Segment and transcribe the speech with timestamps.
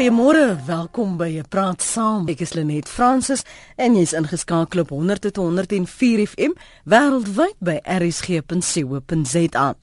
[0.00, 2.28] Goeiemôre, welkom by 'n Praat Saam.
[2.28, 3.42] Ek is Lenet Fransis
[3.76, 6.52] en jy's ingeskakel op 100.104 FM
[6.84, 9.74] wêreldwyd by rsg.co.za.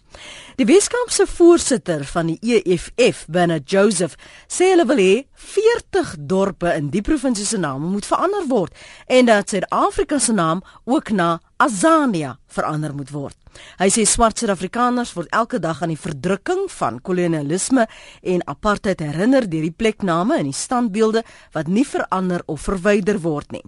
[0.55, 4.15] Die Weskaapse voorsitter van die EFF, Bernard Joseph,
[4.47, 8.73] sê hulle wil hê 40 dorpe in die provinsie se naam moet verander word
[9.05, 13.37] en dat Suid-Afrika se naam ook na Azania verander moet word.
[13.79, 17.87] Hy sê swart Suid-Afrikaners word elke dag aan die verdrukking van kolonialisme
[18.21, 23.51] en apartheid herinner deur die plekname en die standbeelde wat nie verander of verwyder word
[23.51, 23.63] nie.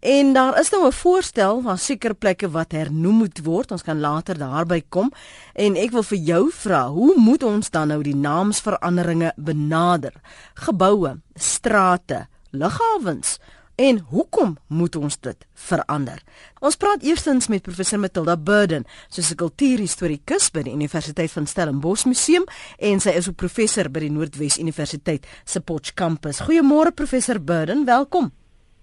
[0.00, 3.70] En daar is nou 'n voorstel van seker plekke wat hernoem moet word.
[3.70, 5.12] Ons kan later daarby kom.
[5.54, 10.12] En ek wil vir jou vra, hoe moet ons dan nou die naamsveranderinge benader?
[10.54, 13.38] Geboue, strate, lughawens
[13.78, 16.18] En hoekom moet ons dit verander?
[16.58, 22.04] Ons praat eerstens met professor Matilda Burden, soos 'n kultuurhistorikus by die Universiteit van Stellenbosch
[22.04, 22.44] Museum
[22.78, 26.40] en sy is ook professor by die Noordwes Universiteit se Potch kampus.
[26.40, 28.32] Goeiemôre professor Burden, welkom.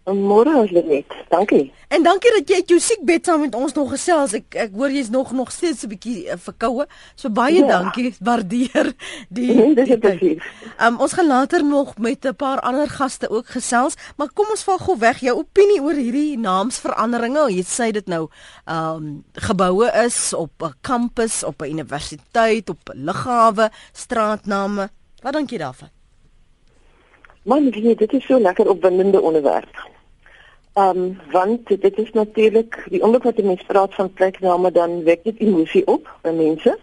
[0.05, 1.13] Môre as jy net.
[1.31, 1.71] Dankie.
[1.89, 4.35] En dankie dat jy jou siekbed saam met ons nog gesels.
[4.37, 6.85] Ek ek hoor jy's nog nog steeds 'n bietjie uh, verkoue.
[7.15, 7.67] So baie ja.
[7.67, 8.13] dankie.
[8.27, 8.93] Waardeer
[9.29, 10.43] die nee, Dis presies.
[10.77, 14.63] Um, ons gaan later nog met 'n paar ander gaste ook gesels, maar kom ons
[14.63, 17.49] val gou weg jou opinie oor hierdie naamsveranderinge.
[17.49, 18.29] Jy sê dit nou
[18.65, 24.89] ehm um, geboue is op 'n kampus, op 'n universiteit, op 'n lughawe, straatname.
[25.21, 25.89] Wat dink jy daarvan?
[27.45, 29.89] Man, dit is so lekker opwindende onderwerp.
[30.73, 35.03] Ehm um, want dit is natuurlik die oomblik wat jy mens praat van plekname dan
[35.03, 36.73] wek dit emosie op by mense.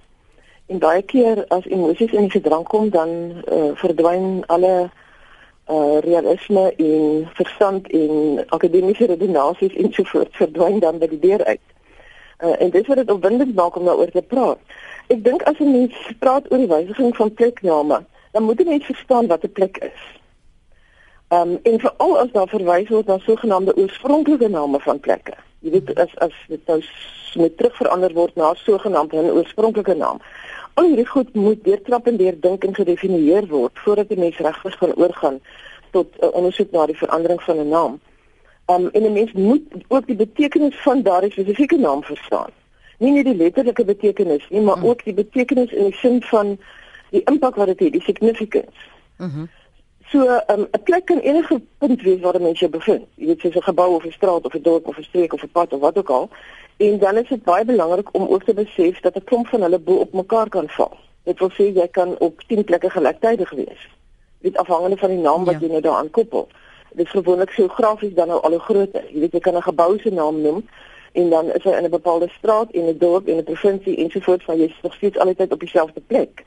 [0.66, 6.64] En baie keer as emosies in die gedrang kom dan uh, verdwyn alle uh, realisme
[6.76, 11.66] en verstand en akademiese redenasies en so voort verdwyn dan by die deur uit.
[12.38, 14.62] Uh, en dit wat dit opwindend maak om daaroor te praat.
[15.10, 18.90] Ek dink as 'n mens praat oor die wysiging van plekname, dan moet jy net
[18.94, 20.21] verstaan wat 'n plek is.
[21.32, 25.32] Ehm um, en veral as daar verwys word na sogenaamde oorspronklike name van plekke.
[25.64, 26.82] Jy weet as as dit nou
[27.40, 30.18] moet terugverander word na sogenaamde 'n oorspronklike naam.
[30.74, 34.92] Al hierdie goed moet deurtrap en deurdink en gedefinieer word voordat die mens regtig kan
[34.94, 35.40] oorgaan
[35.90, 38.00] tot 'n uh, ondersoek na die verandering van 'n naam.
[38.66, 42.50] Ehm um, en 'n mens moet ook die betekenis van daardie spesifieke naam verstaan.
[42.98, 44.88] Nie net die letterlike betekenis nie, maar hmm.
[44.88, 46.58] ook die betekenis in die sin van
[47.10, 48.78] die impak wat dit het, die significance.
[49.16, 49.38] Mhm.
[49.38, 49.48] Mm
[50.12, 53.04] So 'n um, plek kan enige punt wees waar 'n mens jou bevind.
[53.14, 55.42] Jy weet soos 'n gebou of 'n straat of 'n dorp of 'n streek of
[55.42, 56.28] 'n pad of wat ook al.
[56.76, 59.78] En dan is dit baie belangrik om ook te besef dat 'n klomp van hulle
[59.78, 60.96] bo op mekaar kan val.
[61.22, 63.88] Dit wil sê jy kan op 10 plekke gelyktydig wees.
[64.38, 65.60] Dit afhangende van die naam wat ja.
[65.60, 66.48] jy nou daaraan koppel.
[66.92, 69.04] Dit is gewoonlik geografies dan nou al hoe groter.
[69.12, 70.68] Jy weet jy kan 'n gebou se naam noem
[71.12, 74.44] en dan is hy in 'n bepaalde straat in 'n dorp in 'n provinsie ensovoorts
[74.44, 76.44] van jy is nog steeds altyd op dieselfde plek.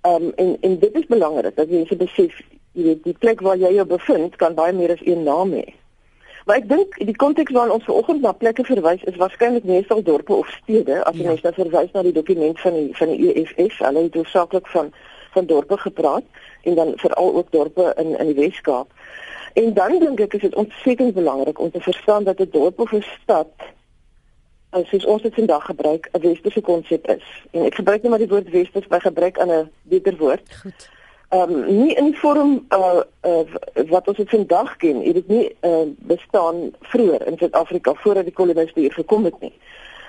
[0.00, 2.40] Ehm um, en en dit is belangrik dat jy se besef
[2.72, 5.66] jy weet die plek waar jy jou bevind kan baie meer as een naam hê.
[6.46, 10.32] Maar ek dink die konteks waarin ons vanoggend na plekke verwys is waarskynlik meestal dorpe
[10.34, 11.26] of stede as ja.
[11.26, 14.92] mens dan verwys na die dokument van die van die EFF, hulle het hoofsaaklik van
[15.34, 16.24] van dorpe gepraat
[16.62, 18.88] en dan veral ook dorpe in in die Weskaap.
[19.52, 22.92] En dan dink ek is dit ontsettend belangrik om te verstaan dat 'n dorp of
[22.92, 23.52] 'n stad
[24.70, 27.26] as soos ons dit vandag gebruik 'n westerse konsep is.
[27.50, 30.46] En ek gebruik net maar die woord westers by gebruik aan 'n beter woord.
[30.62, 30.90] Goed
[31.30, 35.28] ehm um, nie in die vorm uh, uh wat ons dit vandag ken, het dit
[35.28, 39.52] nie uh bestaan vroeër in Suid-Afrika voordat die koloniste hier gekom het nie.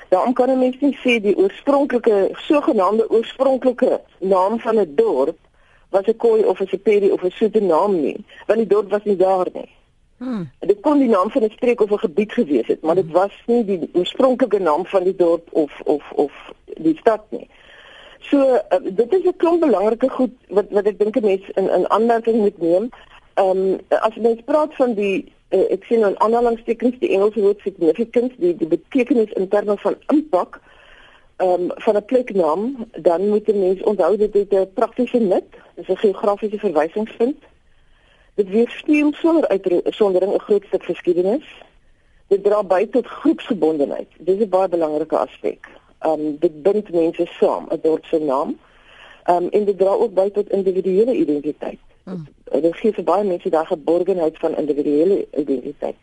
[0.10, 5.38] Daarom kan 'n mens nie sê die oorspronklike sogenaamde oorspronklike naam van 'n dorp
[5.90, 9.04] was 'n kooi of 'n seperi of 'n soete naam nie, want die dorp was
[9.04, 9.70] nie daar nie.
[10.22, 10.50] Hmm.
[10.60, 13.14] Dit kon die naam van 'n streek of 'n gebied gewees het, maar dit hmm.
[13.14, 16.34] was nie die oorspronklike naam van die dorp of of of
[16.78, 17.50] die stad nie.
[18.20, 21.70] So uh, dit is 'n klomp belangrike goed wat wat ek dink 'n mens in
[21.70, 22.90] in aanmerking moet neem.
[23.34, 27.60] Ehm um, as mens praat van die uh, ek sien in aanhalingstekens die Engelse woord
[27.60, 30.62] significance, die die betekenis in terme van impak
[31.38, 35.88] ehm um, van 'n pleknaam, dan moet jy mens onthou dit 'n praktiese nut, dis
[35.88, 37.42] 'n geografiese verwysingspunt.
[38.42, 41.46] Dit weerspieël sonder uitsondering 'n groot stuk geskiedenis.
[42.28, 44.08] Dit dra by tot groepsgebondenheid.
[44.18, 45.68] Dis 'n baie belangrike aspek
[46.10, 48.60] um dit bind mense saam, 'n dorp se naam.
[49.26, 51.80] Um en dit dra ook by tot individuele identiteit.
[52.04, 52.28] Hmm.
[52.62, 55.96] Dit gee vir baie mense daai geborgenheid van individuele identiteit.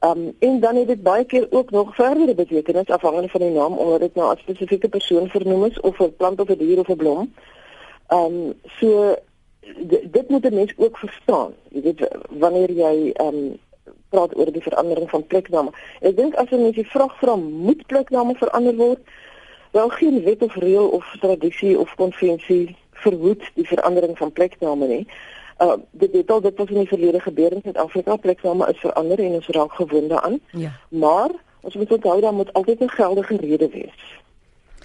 [0.00, 3.72] Um en dan het dit baie keer ook nog verdere betekenis afhangende van die naam
[3.72, 6.88] omdat dit nou 'n spesifieke persoon vernoem is of 'n plant of 'n dier of
[6.88, 7.34] 'n blom.
[8.08, 9.16] Um so
[10.10, 11.52] dit moet 'n mens ook verstaan.
[11.68, 13.58] Jy weet wanneer jy um
[14.08, 15.70] praat oor die verandering van plekname.
[16.00, 19.00] Ek dink as 'n mens die vraag vra moet plekname verander word,
[19.70, 25.06] wel geen wet of reël of tradisie of konvensie verhoed die verandering van plekname nie.
[25.58, 29.18] Uh dit het al dit wat in die verlede gebeur in Suid-Afrika, plekname is verander
[29.18, 30.40] en ons raak gewoond daaraan.
[30.50, 30.72] Ja.
[30.88, 34.00] Maar ons moet onthou dat moet altyd 'n geldige rede wees.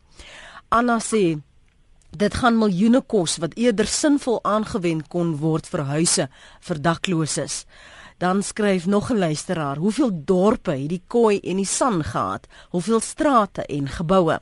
[0.70, 1.40] Anna sê
[2.14, 6.28] dit gaan miljoene kos wat eerder sinvol aangewend kon word vir huise
[6.68, 7.64] vir dakloses.
[8.22, 12.46] Dan skryf nog 'n luisteraar, hoeveel dorpe het die kooi en die san gehad?
[12.70, 14.38] Hoeveel strate en geboue?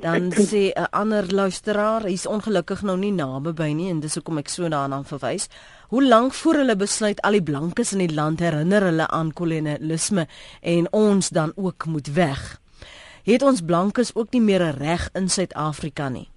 [0.00, 4.38] Dan sê 'n ander luisteraar, hy's ongelukkig nou nie naby by nie en dis hoekom
[4.38, 5.48] ek so daarna verwys.
[5.88, 10.26] Hoe lank voor hulle besluit al die blankes in die land herinner hulle aan kolonialisme
[10.60, 12.60] en ons dan ook moet weg?
[13.24, 16.28] Het ons blankes ook nie meer 'n reg in Suid-Afrika nie?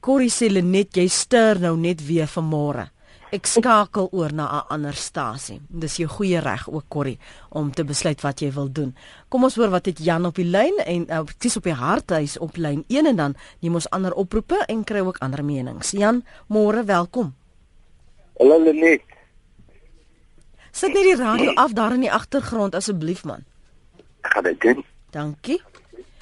[0.00, 2.95] Corrie sê net jy stuur nou net weer vanmôre.
[3.34, 5.60] Ek skakel oor na 'n ander stasie.
[5.68, 7.18] Dis jou goeie reg ook Corrie
[7.50, 8.94] om te besluit wat jy wil doen.
[9.28, 12.38] Kom ons hoor wat het Jan op die lyn en uh, dis op die harthuis
[12.38, 15.90] op lyn 1 en dan neem ons ander oproepe en kry ook ander menings.
[15.90, 17.34] Jan, môre welkom.
[18.38, 19.02] Hallo Lenet.
[20.70, 23.44] Sit net die radio af daar in die agtergrond asseblief man.
[24.22, 24.84] Ek gaan dit doen.
[25.10, 25.62] Dankie.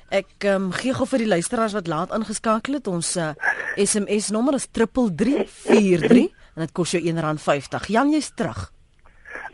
[0.08, 2.86] Ek um, gee gou vir die luisteraars wat laat ingeskakel het.
[2.86, 3.34] Ons uh,
[3.76, 7.88] SMS nommer is 3343 en dit kos jou R1.50.
[7.92, 8.70] Jan, jy's terug.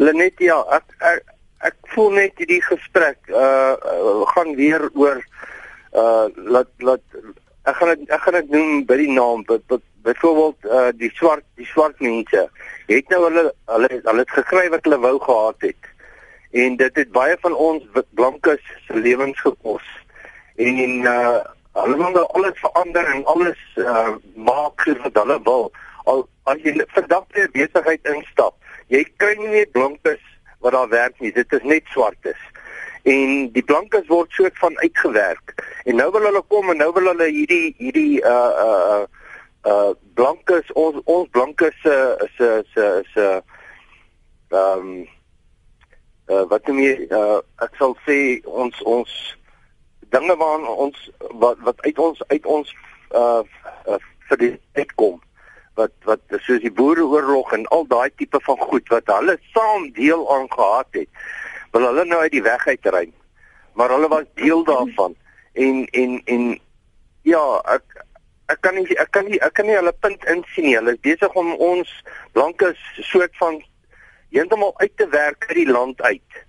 [0.00, 1.36] Lenet, ja, ek ek,
[1.70, 5.20] ek voel net hierdie gesprek uh, uh gaan weer oor
[5.92, 7.04] uh laat laat
[7.68, 11.68] ek gaan het, ek gaan dit noem by die naam byvoorbeeld uh die swart die
[11.68, 12.46] swart mense
[12.88, 13.44] het nou hulle
[13.74, 15.90] hulle hulle het gekry wat hulle wou gehad het
[16.64, 19.86] en dit het baie van ons blankes se lewens gekos
[20.56, 21.40] en uh
[21.80, 25.68] hulle wil nou alles verander en alles uh maak wat hulle wil
[26.10, 28.54] al as jy vandag by 'n besigheid instap,
[28.88, 30.22] jy kry nie net blankes
[30.60, 32.40] wat daar werk nie, dit is net swartes.
[33.08, 35.54] En die blankes word soort van uitgewerk.
[35.84, 39.04] En nou wil hulle kom en nou wil hulle hierdie hierdie uh uh
[39.64, 41.96] uh blankes ons ons blankes se
[42.36, 43.26] se se se
[44.50, 45.06] ehm
[46.28, 49.16] uh wat noem jy uh ek sal sê ons ons
[50.12, 51.10] dinge waaraan ons
[51.42, 52.76] wat wat uit ons uit ons
[53.14, 53.42] uh,
[53.86, 55.20] uh vir die uitkom
[55.80, 60.26] wat wat soos die boereoorlog en al daai tipe van goed wat hulle saam deel
[60.36, 61.08] aan gehad het
[61.72, 63.12] wil hulle nou uit die weg uitruim.
[63.72, 65.16] Maar hulle was deel daarvan.
[65.52, 66.60] En en en
[67.22, 67.44] ja
[67.74, 68.04] ek
[68.46, 70.76] ek kan nie ek kan nie ek kan nie hulle punt insien nie.
[70.78, 71.90] Hulle is besig om ons
[72.32, 73.60] blanke soort van
[74.30, 76.40] heeltemal uit te werk uit die land uit.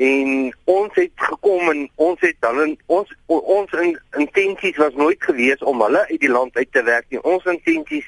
[0.00, 3.74] En ons het gekom en ons het dan ons ons
[4.16, 7.20] intensies was nooit gewees om hulle uit die land uit te werk nie.
[7.22, 8.06] Ons intensies,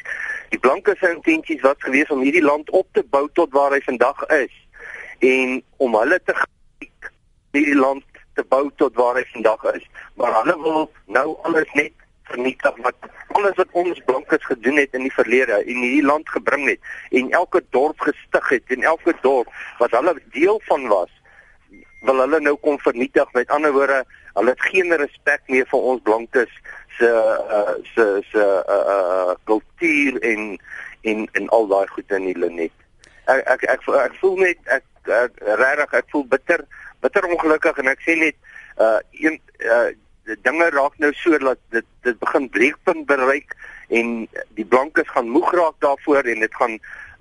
[0.52, 3.80] die blanke se intensies was gewees om hierdie land op te bou tot waar hy
[3.86, 4.52] vandag is
[5.24, 6.36] en om hulle te
[7.56, 8.04] hierdie land
[8.36, 9.84] te bou tot waar hy vandag is.
[10.16, 11.92] Maar hulle wil nou alles net
[12.28, 16.64] vernietig wat alles wat ons blankes gedoen het in die verlede en hierdie land gebring
[16.68, 21.12] het en elke dorp gestig het en elke dorp wat hulle deel van was
[22.02, 23.28] wil hulle nou kom vernietig.
[23.32, 24.02] Met ander woorde,
[24.34, 26.50] hulle het geen respek meer vir ons blankes
[26.98, 27.08] se
[27.58, 30.58] uh, se se uh, uh, kultuur en
[31.02, 32.72] en en al daai goed in hulle net.
[33.24, 36.64] Ek ek ek, ek voel net ek, ek regtig ek voel bitter
[37.02, 38.38] bitter ongelukkig en ek sê net
[38.78, 39.90] uh een uh
[40.22, 43.56] die dinge raak nou so dat dit dit begin breekpunt bereik
[43.90, 44.12] en
[44.58, 46.78] die blankes gaan moeg raak daarvoor en dit gaan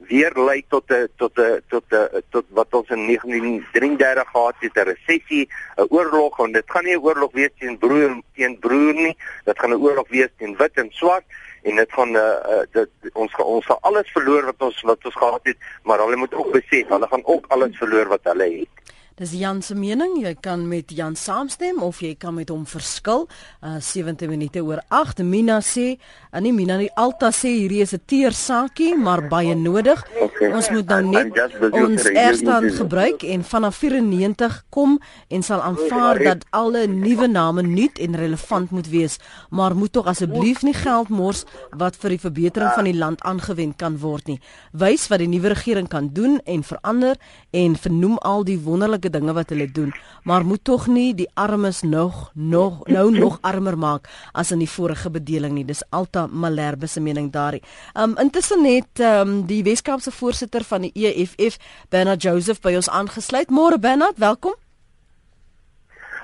[0.07, 4.75] weer lei tot 'n tot 'n tot 'n tot wat ons in 1933 gehad het
[4.75, 8.93] 'n resessie, 'n oorlog en dit gaan nie 'n oorlog wees teen broer teen broer
[8.93, 11.23] nie, dit gaan 'n oorlog wees teen wit en swart
[11.61, 15.15] en dit gaan uh, uh, dit ons ons sal alles verloor wat ons wat ons
[15.15, 18.93] gehad het, maar hulle moet ook besef, hulle gaan ook alles verloor wat hulle het.
[19.21, 20.15] Dis Jan se mening.
[20.17, 23.27] Jy kan met Jan saamstem of jy kan met hom verskil.
[23.61, 25.21] Uh 70 minute oor 8.
[25.21, 25.99] Mina sê,
[26.31, 30.01] uh, nee Mina nie Alta sê hierdie is 'n teer saakie, maar baie nodig.
[30.17, 30.49] Okay.
[30.51, 31.37] Ons moet nou net
[31.71, 34.99] ons eerste gebruik en vanaf 94 kom
[35.29, 40.05] en sal aanvaar dat alle nuwe name nuut en relevant moet wees, maar moet tog
[40.05, 41.45] asseblief nie geld mors
[41.77, 44.39] wat vir die verbetering van die land aangewend kan word nie.
[44.71, 47.15] Wys wat die nuwe regering kan doen en verander
[47.51, 49.91] en vernoem al die wonderlike dinge wat hulle doen,
[50.23, 54.69] maar moet tog nie die armes nog nog nou nog armer maak as in die
[54.69, 55.65] vorige bedeling nie.
[55.65, 57.61] Dis Alta Malherbe se mening daarin.
[57.93, 61.57] Um intussen het um die Weskaapse voorsitter van die EFF,
[61.89, 63.49] Bernard Joseph by ons aangesluit.
[63.49, 64.55] Môre Bernard, welkom.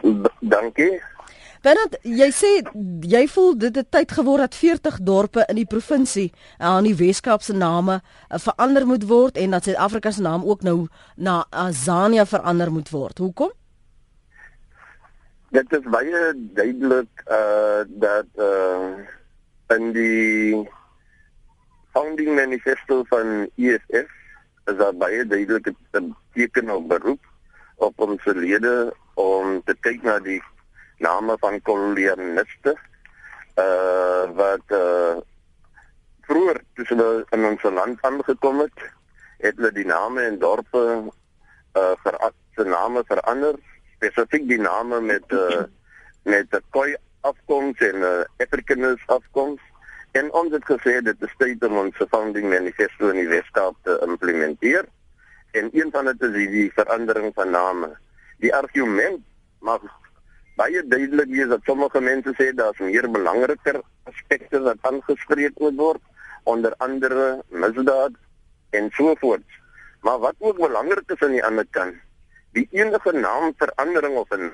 [0.02, 1.02] D dankie.
[1.66, 2.50] Bernard, jy sê
[3.10, 6.28] jy voel dit het tyd geword dat 40 dorpe in die provinsie
[6.62, 10.62] aan die Weskaap se name uh, verander moet word en dat Suid-Afrika se naam ook
[10.62, 13.18] nou na Azania verander moet word.
[13.18, 13.54] Hoekom?
[15.56, 19.06] Dit is baie duidelik uh dat uh
[19.74, 20.68] in die
[21.92, 24.14] founding manifesto van EFF
[24.68, 27.24] is daar baie duidelik 'n teken op beroep
[27.76, 30.42] op ons lede om te kyk na die
[30.98, 32.76] name van kolonialiste
[33.58, 35.18] uh wat uh
[36.28, 38.84] vroeër toe hulle in ons land aangekom het,
[39.40, 40.84] het hulle die name en dorpe
[41.78, 42.36] uh verander
[42.66, 43.56] name verander,
[43.96, 45.64] spesifiek die name met uh
[46.24, 49.62] met 'n koi afkoms en 'n uh, Afrikaans afkoms
[50.12, 54.00] en ons het gesê dit is tyd om ons founding manifesto in die Weskaap te
[54.08, 54.86] implementeer
[55.52, 57.90] en een van dit is die verandering van name.
[58.38, 59.24] Die argument
[59.60, 59.82] mag
[60.58, 63.78] baie duidelik wees dat sommige mense sê daar's meer belangriker
[64.10, 66.02] aspekte wat aangespreek moet word
[66.50, 68.16] onder andere misdaad
[68.78, 69.46] en so voort.
[70.02, 71.96] Maar wat ook belangrik is aan die ander kant,
[72.58, 74.52] die enige naamverandering of 'n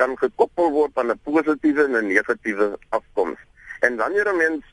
[0.00, 3.38] kan gekoppel word aan 'n positiewe en 'n negatiewe afkoms.
[3.80, 4.64] En wanneer 'n mens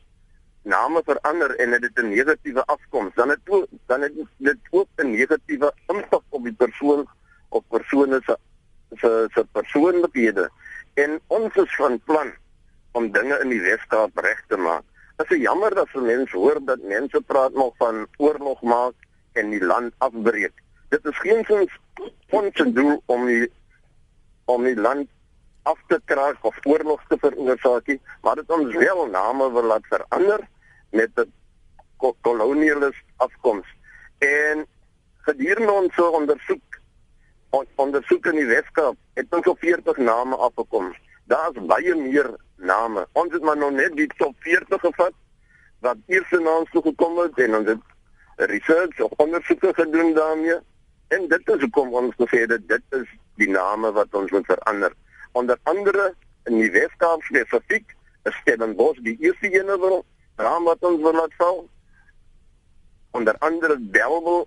[0.63, 5.12] name verander en dit 'n negatiewe afkoms, dan het ook, dan het dit ook 'n
[5.12, 7.07] negatiewe impak op die persoon
[7.50, 8.38] of persone se
[8.95, 10.50] se se persoonlikhede
[11.01, 12.32] en ons is van plan
[12.98, 14.84] om dinge in die Weskaap reg te maak.
[15.20, 19.08] Dit is jammer dat se mense hoor dat mense praat nog van oorlog maak
[19.39, 20.53] en die land afbreek.
[20.89, 21.75] Dit is geen sins
[22.29, 23.50] ons doel om die
[24.50, 25.10] om die land
[25.70, 29.86] af te kraak of oorlog te veroorsaak nie, maar dit ons wel name wil laat
[29.91, 30.48] verander
[30.91, 31.32] met 'n
[32.22, 33.68] kolonialis afkoms.
[34.18, 34.65] En
[35.27, 36.78] gedurende ons ondersoek
[37.50, 40.91] ons ondersoek in die Weskaap het ons op 40 name afgekom.
[41.32, 43.06] Daar's baie meer name.
[43.13, 45.15] Ons het maar nog net die top 40 gevat
[45.86, 50.60] wat eers na ons toe gekom het en ons het research of ondersoeke gedoen daarmee.
[51.08, 53.08] En dit is hoekom ons gesê het dit is
[53.41, 54.94] die name wat ons moet verander.
[55.32, 56.13] Onder andere
[56.50, 60.03] in die Weskaap spesifiek is Stellenbosch die eerste een wat
[60.39, 61.68] naam wat ons wil laat val.
[63.12, 64.46] Onder andere Bellville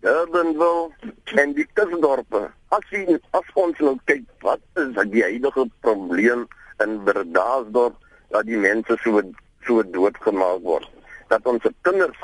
[0.00, 1.12] Durbanville
[1.42, 2.44] en die kusdorpe.
[2.74, 6.46] As jy as ons nou kyk, wat is die huidige probleem
[6.84, 7.96] in Bredasdorp
[8.34, 9.22] dat die mense so
[9.66, 10.88] so doodgemaak word?
[11.32, 12.20] Dat ons kinders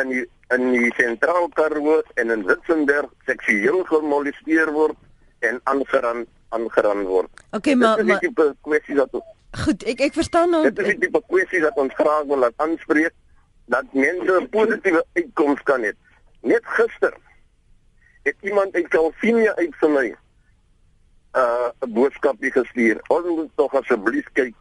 [0.00, 4.98] in die in die sentraal Karoo en in Witzenberg seksueel gemolesteer word
[5.46, 7.30] en aangeraan aangeraan word.
[7.54, 8.32] Okay, maar maar die
[8.66, 9.14] kwessie dat
[9.64, 10.62] Goed, ek ek verstaan nou.
[10.68, 13.14] Dit is die tipe kwessie dat ons graag wil laat aanspreek
[13.70, 15.92] dat mense 'n positiewe uitkoms kan hê.
[16.40, 17.14] Net gister
[18.22, 20.16] het iemand uit Calvinia uit vir my 'n
[21.38, 23.00] uh, boodskapie gestuur.
[23.08, 24.54] Ons moet tog asseblief kyk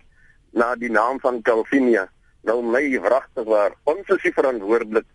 [0.51, 2.09] na die naam van Calvinia.
[2.41, 5.05] Nou my wragtig waar ons is verantwoordelik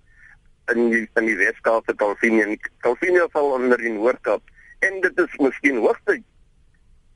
[0.73, 2.57] in die, in die Weskaap vir Calvinia.
[2.79, 4.43] Calvinia val onder die Noord-Kaap
[4.81, 6.25] en dit is miskien hoogtyd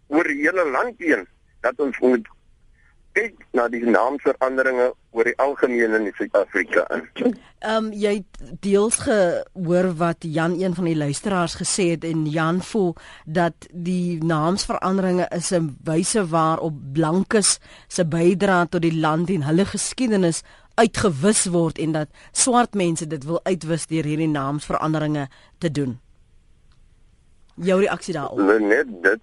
[0.09, 1.27] oor die hele land heen
[1.61, 2.29] dat ons moet
[3.17, 7.07] kyk na die naamveranderinge oor die algemeen in Suid-Afrika in.
[7.59, 8.23] Ehm um, jy
[8.63, 12.95] deels gehoor wat Jan een van die luisteraars gesê het en Jan voel
[13.27, 19.65] dat die naamsveranderinge is 'n wyse waarop blankes se bydrae tot die land en hulle
[19.65, 20.43] geskiedenis
[20.75, 25.99] uitgewis word en dat swart mense dit wil uitwis deur hierdie naamsveranderinge te doen.
[27.55, 28.39] Jou reaksie daarop?
[28.61, 29.21] Net dit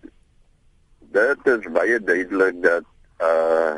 [1.15, 2.83] dit is baie duidelik dat
[3.19, 3.75] uh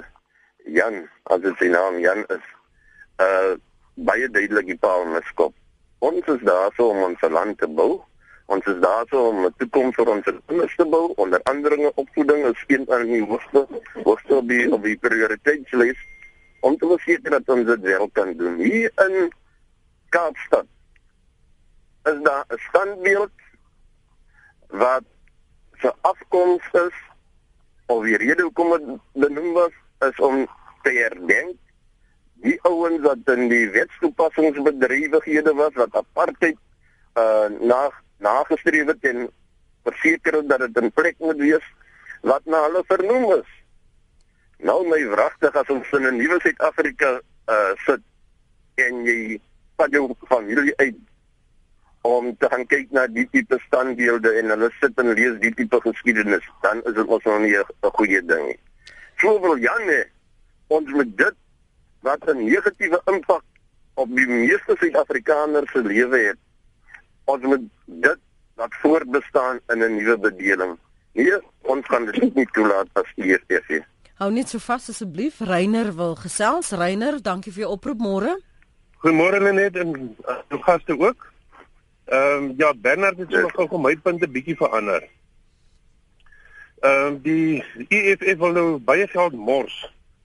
[0.68, 2.46] Jan, as dit sy naam Jan is,
[3.24, 3.56] uh
[4.08, 5.54] baie duidelik die paal miskop.
[6.00, 8.04] Ons is daar so om ons land te bou.
[8.48, 11.14] Ons is daar so om 'n toekoms vir ons kinders te bou.
[11.16, 13.68] Onder andere opvoeding is een van die hoogste
[14.04, 15.98] hoogste op die, op die prioriteitslys
[16.60, 18.56] om te verseker dat ons dit wel kan doen.
[18.58, 19.32] Hier in
[20.10, 20.66] Kaapstad
[22.04, 23.32] is daar 'n standbeeld
[24.68, 25.04] wat
[25.72, 27.07] vir afkoms is
[27.88, 28.86] of die rede hoekom dit
[29.24, 29.76] benoem was
[30.08, 30.46] is om
[30.84, 31.56] te herdenk
[32.46, 36.58] die ouens wat in die wetstoepassingsbedrywighede was wat apartheid
[37.18, 37.90] uh na
[38.22, 39.28] nagestreef het en
[39.88, 41.66] verseker dat dit in plek moet wees
[42.22, 43.50] wat na hulle vernoem is.
[44.58, 48.02] Nou my wragtig as ons in 'n nuwe Suid-Afrika uh sit
[48.76, 49.40] en jy
[49.76, 50.98] pad jou familie uit
[52.08, 55.80] om te gaan kyk na die tipe standbeelde en hulle sit en lees die tipe
[55.84, 58.60] geskiedenis, dan is dit ons nog nie 'n goeie ding nie.
[59.20, 60.06] So wil Janne
[60.68, 61.36] ons met dit
[62.02, 63.44] wat 'n negatiewe impak
[63.94, 66.40] op die meeste Suid-Afrikaners se lewe het.
[67.26, 68.20] Ons moet dit
[68.56, 70.78] wat voortbestaan in 'n nuwe bedeling.
[71.14, 73.84] Nee, ons kan dit nie toelaat as EFF.
[74.18, 75.40] Hou net so vas asseblief.
[75.40, 76.72] Reiner wil gesels.
[76.72, 78.38] Reiner, dankie vir jou oproep môre.
[78.98, 81.34] Goeiemôre net en uh, gaste ook.
[82.08, 85.04] Ehm um, ja, Bernard het sommer gou my punte bietjie verander.
[86.80, 89.76] Ehm um, die EFF wil nou baie geld mors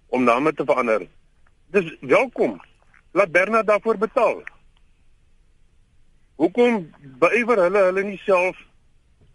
[0.06, 1.08] om name te verander.
[1.74, 2.60] Dis welkom.
[3.10, 4.42] Laat Bernard daarvoor betaal.
[6.38, 6.86] Hoekom
[7.18, 8.60] beywer hulle hulle nie self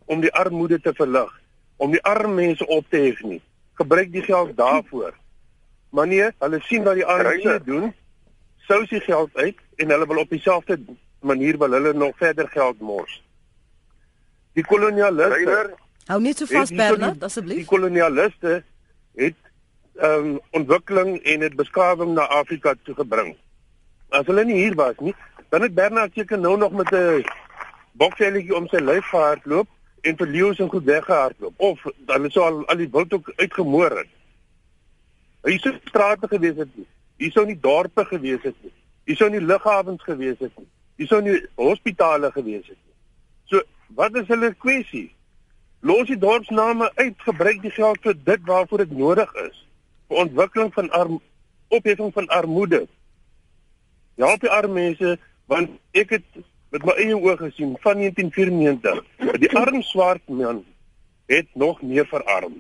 [0.05, 1.33] om die armoede te verlig,
[1.75, 3.41] om die arme mense op te hef nie?
[3.73, 5.11] Gebruik die geld daarvoor.
[5.89, 7.91] Maar nee, hulle sien wat die ANC doen,
[8.71, 10.79] sou sy geld uit en hulle wil op dieselfde
[11.27, 13.19] manier wil hulle nog verder geld mors.
[14.57, 15.75] Die kolonialiste
[16.07, 17.65] Hou net so vas Bernard asseblief.
[17.65, 18.61] Die kolonialiste
[19.19, 19.39] het
[19.97, 23.33] ehm um, ontwikkeling en het beskawing na Afrika toe gebring.
[24.13, 25.15] As hulle nie hier was nie,
[25.49, 27.25] dan het Bernard seker nou nog met 'n
[27.97, 29.67] bokvelletjie om sy lyf gehardloop
[30.01, 33.97] en vir leeu's en goed weggehardloop of dan sou al al die wild ook uitgemoor
[33.97, 34.11] het.
[35.47, 36.87] Hy sou strate gewees het nie.
[37.17, 38.73] Hy sou nie dorpe gewees het nie.
[39.07, 40.69] Hy sou nie lughawens gewees het nie.
[40.97, 42.95] Hier sou nie hospitale gewees het nie.
[43.51, 43.61] So,
[43.97, 45.07] wat is hulle kwessie?
[45.85, 49.63] Los die dorpsname uit, gebruik die geld vir dit waarvoor dit nodig is.
[50.09, 51.19] Vir ontwikkeling van arm
[51.67, 52.85] opheffing van armoede.
[54.15, 56.39] Ja, die arme mense, want ek het
[56.73, 59.03] met my eie oë gesien van 1994,
[59.43, 60.63] die arm swart man
[61.27, 62.57] het nog meer verarm.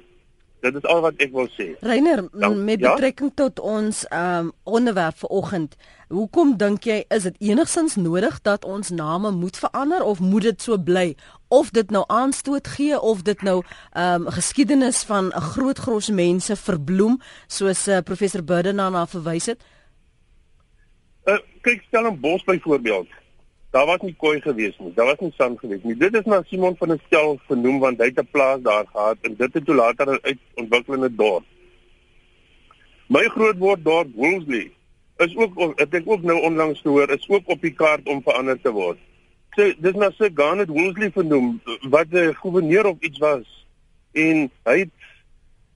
[0.59, 1.69] Dit is al wat ek wil sê.
[1.85, 2.93] Reiner, met ja?
[2.93, 8.89] betrekking tot ons um onderwerp vanoggend, hoekom dink jy is dit enigstens nodig dat ons
[8.89, 11.15] name moet verander of moet dit so bly?
[11.47, 13.61] Of dit nou aanstoot gee of dit nou
[13.93, 19.63] um geskiedenis van 'n groot gros mense verbloem soos uh, professor Burden daarna verwys het?
[21.25, 23.07] Uh, kyk, stel 'n bos byvoorbeeld.
[23.71, 24.93] Daar was nie koei gewees nie.
[24.93, 25.95] Daar was nie sand gewees nie.
[25.95, 29.17] Dit is na Simon van der Stel genoem want hy het 'n plaas daar gehad
[29.21, 31.43] en dit het toe later uit ontwikkelende dorp.
[33.07, 34.76] My grootword dorp Woolsley
[35.25, 38.61] is ook ek dink ook nou onlangs gehoor is ook op die kaart om verander
[38.61, 38.97] te word.
[39.55, 43.65] So dis na Sir Garnet Woolsley genoem wat 'n gouverneur of iets was
[44.13, 44.93] en hy het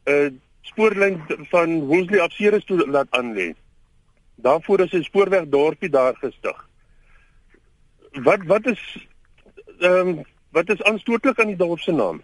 [0.06, 3.54] 'n uh, spoorlyn van Woolsley af Ceres toe laat aanlê.
[4.36, 6.70] Daarvoor is 'n spoorweg dorpie daar gestig
[8.12, 9.08] wat wat is
[9.80, 12.22] ehm um, wat is aanstootlik aan die dorp se naam?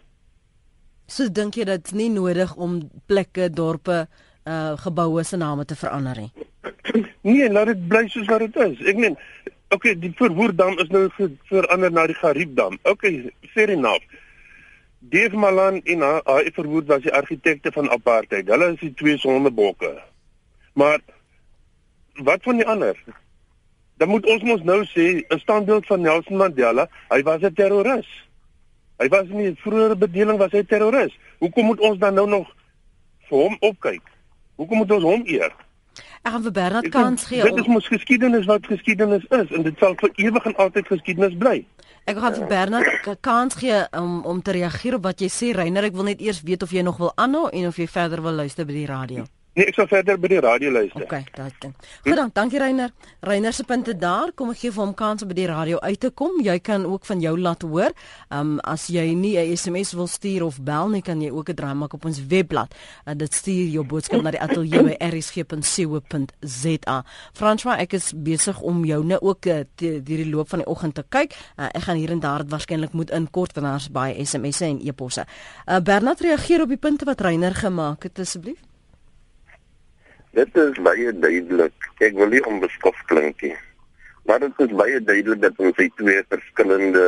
[1.05, 4.07] So dink jy dat nie nodig om plekke, dorpe,
[4.43, 6.31] uh geboue se name te verander nie?
[7.21, 8.79] Nee, laat dit bly soos wat dit is.
[8.91, 9.17] Ek meen,
[9.75, 11.07] okay, die Verwoerdam is nou
[11.51, 12.79] verander na die Gariepdam.
[12.83, 14.03] Okay, fair enough.
[14.99, 18.49] Dave Malan en hy verwoed was die argitekte van apartheid.
[18.49, 19.93] Hulle is die twee sondebokke.
[20.73, 20.99] Maar
[22.27, 22.97] wat van die ander?
[23.97, 28.07] dan moet ons mos nou sê 'n standbeeld van Nelson Mandela, hy was 'n terroris.
[28.97, 31.17] Hy was nie vroeër bedeling was hy terroris.
[31.39, 32.55] Hoekom moet ons dan nou nog
[33.29, 34.01] vir hom opkyk?
[34.55, 35.51] Hoekom moet ons hom eer?
[36.27, 37.43] Ek gaan vir Bernard kans gee.
[37.43, 41.37] Dit is mos geskiedenis wat geskiedenis is en dit sal vir ewig en altyd geskiedenis
[41.39, 41.61] bly.
[42.03, 45.87] Ek gaan vir Bernard kans gee om om te reageer op wat jy sê Reiner.
[45.87, 48.43] Ek wil net eers weet of jy nog wil aanhou en of jy verder wil
[48.43, 49.23] luister by die radio.
[49.57, 51.01] Nee, ek sal verder by die radio luister.
[51.01, 51.71] OK, daai ding.
[52.05, 52.91] Goed dan, dankie Reiner.
[53.25, 54.29] Reiner se punte daar.
[54.37, 56.35] Kom ek gee vir hom kans om by die radio uit te kom.
[56.45, 57.95] Jy kan ook van jou laat hoor.
[58.29, 61.55] Um as jy nie 'n SMS wil stuur of bel nie, kan jy ook 'n
[61.55, 62.75] draai maak op ons webblad.
[63.07, 67.05] Uh, dit stuur jou boodskap na die ateljee by rsg.co.za.
[67.33, 70.95] François, ek is besig om jou nou ook uh, deur die loop van die oggend
[70.95, 71.33] te kyk.
[71.57, 74.79] Uh, ek gaan hier en daar dit waarskynlik moet inkort want daar's baie SMS'e en
[74.85, 75.25] e-posse.
[75.65, 78.66] Uh, Bernard reageer op die punte wat Reiner gemaak het asseblief.
[80.37, 81.85] Dit is baie duidelik.
[81.97, 83.55] Ek wil nie onbeskof klink nie.
[84.29, 87.05] Maar dit is baie duidelik dat ons uit twee verskillende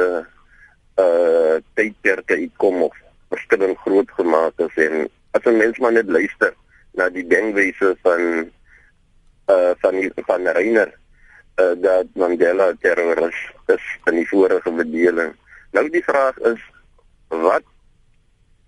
[1.03, 2.95] uh tydperke uitkom of
[3.29, 5.05] verskillend groot gemaak is en
[5.37, 6.55] as 'n mens maar net luister
[6.97, 8.49] na die denkwyse van
[9.53, 10.89] uh van die, van Reiner
[11.61, 15.35] uh dat Mandela terrorist is in die vorige bedeling.
[15.71, 16.61] Nou die vraag is
[17.27, 17.63] wat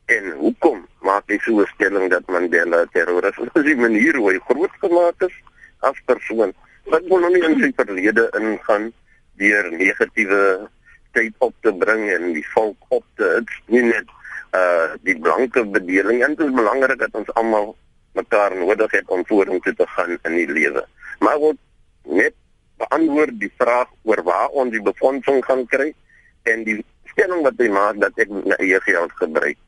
[0.05, 3.49] en hoekom maak hy so 'n stelling dat Mandela terrorist is?
[3.53, 5.35] Is die manier hoe hy groot gemaak is
[5.79, 6.53] as persoon?
[6.85, 8.91] Wat wil nou nie in sy verlede ingaan
[9.37, 10.69] deur negatiewe
[11.11, 14.07] tyd op te bring en die volk op te hits, nie net
[14.51, 17.75] uh die blanke bedeling en dit is belangrik dat ons almal
[18.19, 20.83] mekaar nodig het om vorentoe te gaan in die lewe.
[21.19, 21.59] Maar wat
[22.03, 22.35] net
[22.81, 25.93] beantwoord die vraag oor waar ons die befondsing gaan kry
[26.43, 26.79] en die
[27.13, 29.59] stelling wat hy maak dat ek my eie geld gebruik.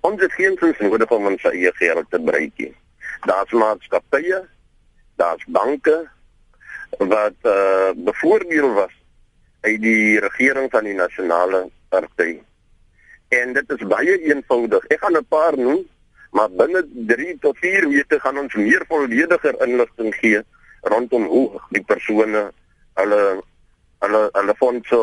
[0.00, 2.74] Ons het geen sin nodig om ons eie geld te gebruik nie.
[3.26, 4.42] Daar's maatskappye,
[5.16, 5.96] daar's banke
[6.98, 8.94] wat uh, bevoordeel was
[9.60, 12.38] uit die regering van die nasionale party.
[13.28, 14.86] En dit is baie eenvoudig.
[14.86, 15.82] Ek gaan 'n paar noem,
[16.30, 20.42] maar binne 3 tot 4 weke gaan ons meer vollediger inligting gee
[20.82, 22.52] rondom hoe die persone
[22.94, 23.22] hulle
[23.98, 24.98] hulle hulle fondse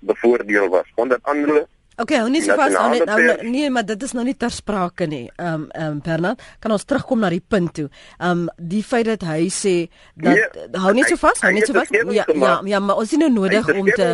[0.00, 0.88] bevoordeel was.
[0.94, 4.20] Onder andere Okay, hou net so vas aan net nou nee, maar dit is nou
[4.26, 5.30] nie ter sprake nie.
[5.40, 7.86] Ehm um, ehm um, Bernard, kan ons terugkom na die punt toe.
[8.18, 9.72] Ehm um, die feit dat hy sê
[10.12, 11.88] dat nee, hou net so vas, hou net so vas.
[12.12, 14.10] Ja, ja, ja, maar ons is nou nodig om te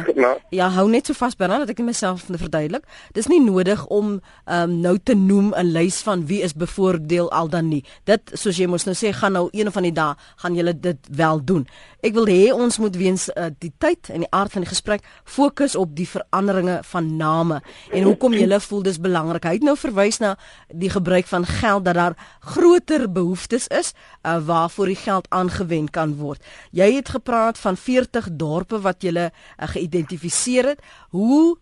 [0.54, 2.86] Ja, hou net so vas Bernard dat ek myself verduidelik.
[3.18, 7.32] Dis nie nodig om ehm um, nou te noem 'n lys van wie is bevoordeel
[7.32, 7.82] al dan nie.
[8.06, 10.98] Dit soos jy mos nou sê gaan nou een van die dae gaan julle dit
[11.10, 11.66] wel doen.
[12.02, 15.04] Ek wil hê ons moet weens uh, die tyd en die aard van die gesprek
[15.22, 17.60] fokus op die veranderinge van name
[17.94, 19.46] en hoekom jy voel dis belangrik.
[19.46, 20.32] Hy het nou verwys na
[20.66, 22.18] die gebruik van geld dat daar
[22.56, 23.92] groter behoeftes is
[24.26, 26.42] uh, waarvoor die geld aangewend kan word.
[26.74, 29.30] Jy het gepraat van 40 dorpe wat jy uh,
[29.76, 30.82] geïdentifiseer het.
[31.14, 31.54] Hoe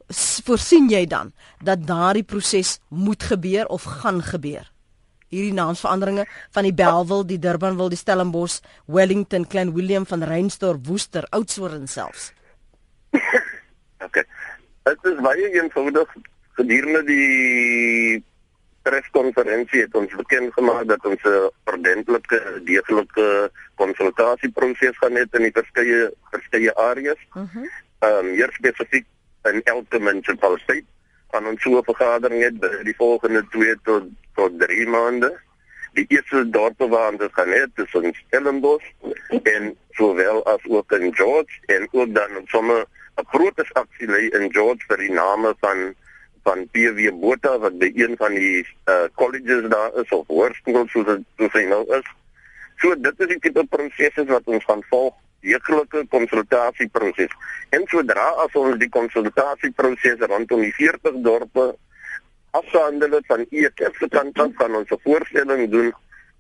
[0.48, 4.69] voorsien jy dan dat daardie proses moet gebeur of gaan gebeur?
[5.31, 11.27] Hierdie naamsveranderinge van die Belwel, die Durbanville, die Stellenbosch, Wellington, Klein Willem van Reinstorp, Woester,
[11.31, 12.33] Oudtshoorn selfs.
[14.07, 14.25] okay.
[14.85, 16.16] Dit is baie eenvoudig
[16.59, 18.25] gedurende die
[18.83, 25.57] preskonferensie het ons bekend gemaak dat ons 'n ordentlike deeglike konsultasieproses gaan hê in die
[25.59, 27.21] verskeie verskeie areas.
[27.35, 27.64] Mhm.
[27.64, 29.07] Uh ehm um, hier spesifiek
[29.53, 30.87] in elke munisipaliteit
[31.31, 35.31] aan ons so 'n vergadering by die volgende 2 tot tot 3 maande.
[35.93, 38.88] Die eerste dorpe waar ons gaan hê, dis in Stellenbosch
[39.43, 44.53] en sowel as ook in George en ook dan sommige 'n groot aksie lê in
[44.53, 45.95] George vir die name van
[46.43, 51.07] van PW Botha wat by een van die uh, colleges daar is of hoërskole soos
[51.07, 52.07] dit soos hy nou is.
[52.81, 57.33] So dit is die tipe prosesse wat ons gaan volg, deeglike konsultasieproses.
[57.70, 61.74] En sodra as ons die konsultasieproses rondom die 40 dorpe
[62.50, 65.92] afhandel het van EFF se kant af kan ons 'n voorstelling doen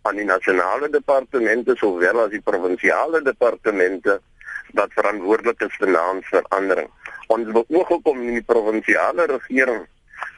[0.02, 4.20] aan die nasionale departemente sowel as die provinsiale departemente
[4.72, 6.88] wat verantwoordelik is vir naamsverandering.
[7.26, 9.86] Ons wil ook in die provinsiale regering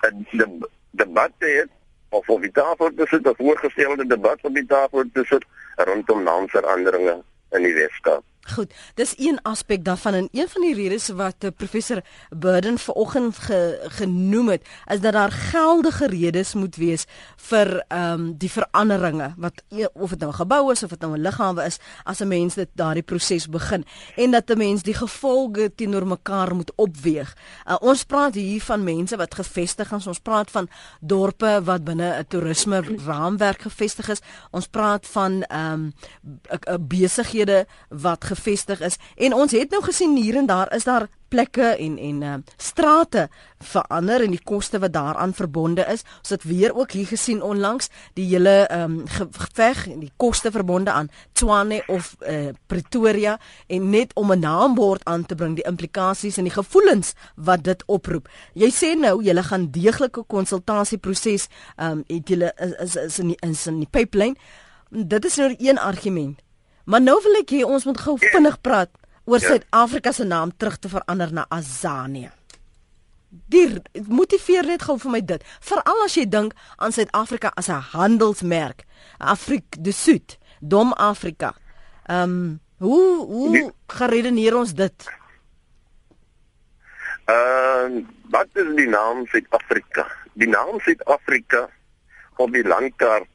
[0.03, 1.65] 'n debat hê
[2.11, 5.45] of of die tafel te sit, 'n voorgestelde debat op die tafel te sit
[5.77, 8.25] rondom naamsveranderinge in die Weskaap.
[8.43, 12.01] Goed, dis een aspek daarvan en een van die redes wat uh, professor
[12.31, 18.25] Burden vanoggend ge, genoem het, is dat daar geldige redes moet wees vir ehm um,
[18.39, 21.65] die veranderinge wat e, of dit nou 'n gebou is of dit nou 'n liggawe
[21.65, 23.85] is as 'n mens dit daardie proses begin
[24.17, 27.37] en dat 'n mens die gevolge teenoor mekaar moet opweeg.
[27.67, 30.69] Uh, ons praat hier van mense wat gevestig is, ons praat van
[31.01, 34.21] dorpe wat binne 'n toerisme raamwerk gevestig is.
[34.51, 35.93] Ons praat van ehm um,
[36.89, 41.77] besighede wat gevestig is en ons het nou gesien hier en daar is daar plekke
[41.81, 43.29] en en uh, strate
[43.73, 46.05] verander en die koste wat daaraan verbonde is.
[46.21, 50.53] Ons het weer ook hier gesien onlangs die hele ehm um, geveg en die koste
[50.53, 55.69] verbonde aan Tshwane of uh, Pretoria en net om 'n naambord aan te bring, die
[55.69, 58.29] implikasies en die gevoelens wat dit oproep.
[58.53, 63.29] Jy sê nou jy gaan deeglike konsultasieproses ehm um, het jy is, is is in
[63.29, 64.37] die, is in die pipeline.
[64.91, 66.43] Dit is nou een argument.
[66.85, 68.91] Maar nou wil ek hê ons moet gou vinnig praat
[69.25, 69.53] oor ja.
[69.53, 72.33] Suid-Afrika se naam terug te verander na Azania.
[73.29, 75.45] Dit motiveer net gou vir my dit.
[75.65, 78.85] Veral as jy dink aan Suid-Afrika as 'n handelsmerk.
[79.19, 81.55] Afrika die Suid, Dom Afrika.
[82.07, 83.71] Ehm um, hoe hoe nee.
[83.87, 85.07] geredeneer ons dit?
[87.25, 90.07] Ehm uh, wat is die naam Suid-Afrika?
[90.33, 91.69] Die naam Suid-Afrika
[92.37, 93.29] op die landkaart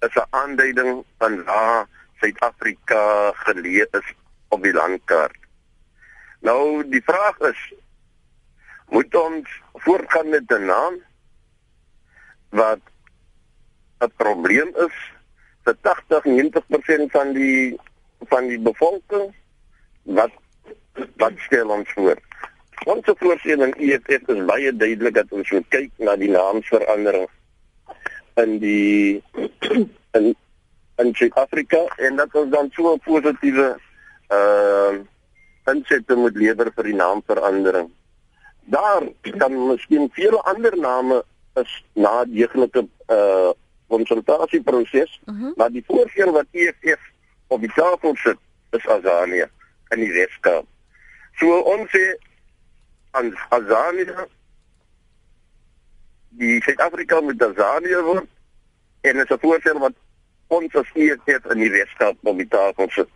[0.00, 1.86] is 'n aanduiding van waar
[2.22, 3.04] Suid-Afrika
[3.44, 4.12] geleë is
[4.54, 5.38] op die landkaart.
[6.46, 7.62] Nou die vraag is
[8.92, 9.48] moet ons
[9.84, 11.00] voortgaan met 'n naam
[12.50, 12.82] wat
[14.00, 14.96] 'n probleem is
[15.64, 17.78] vir 80 90% van die
[18.30, 19.34] van die bevolking
[20.02, 20.34] wat
[21.16, 22.18] wat stel ons voor
[22.82, 27.28] Ons voorstelling EFF is baie duidelik dat ons moet kyk na die naamsverandering
[28.42, 29.22] in die
[30.18, 30.34] in
[30.96, 33.78] in Suid-Afrika en dat ons dan so 'n positiewe
[34.28, 35.00] uh
[35.64, 37.90] insette moet lewer vir die naamverandering.
[38.60, 39.02] Daar
[39.38, 41.22] kan miskien veel ander name
[41.54, 43.50] is na deeglike uh
[43.86, 45.44] konsultasieproses, uh mhm.
[45.44, 45.56] -huh.
[45.56, 47.00] maar die voorkeur wat EFF
[47.46, 48.38] op die tafel sit
[48.70, 49.48] is Azania
[49.88, 50.66] in die Weskaap.
[51.36, 52.16] So ons sê
[53.10, 54.26] aan Azania
[56.28, 58.28] die Suid-Afrika met Azania word
[59.00, 59.92] en is 'n voorstel wat
[60.52, 63.08] ons as EFF in die Weskaap op die tafel sit.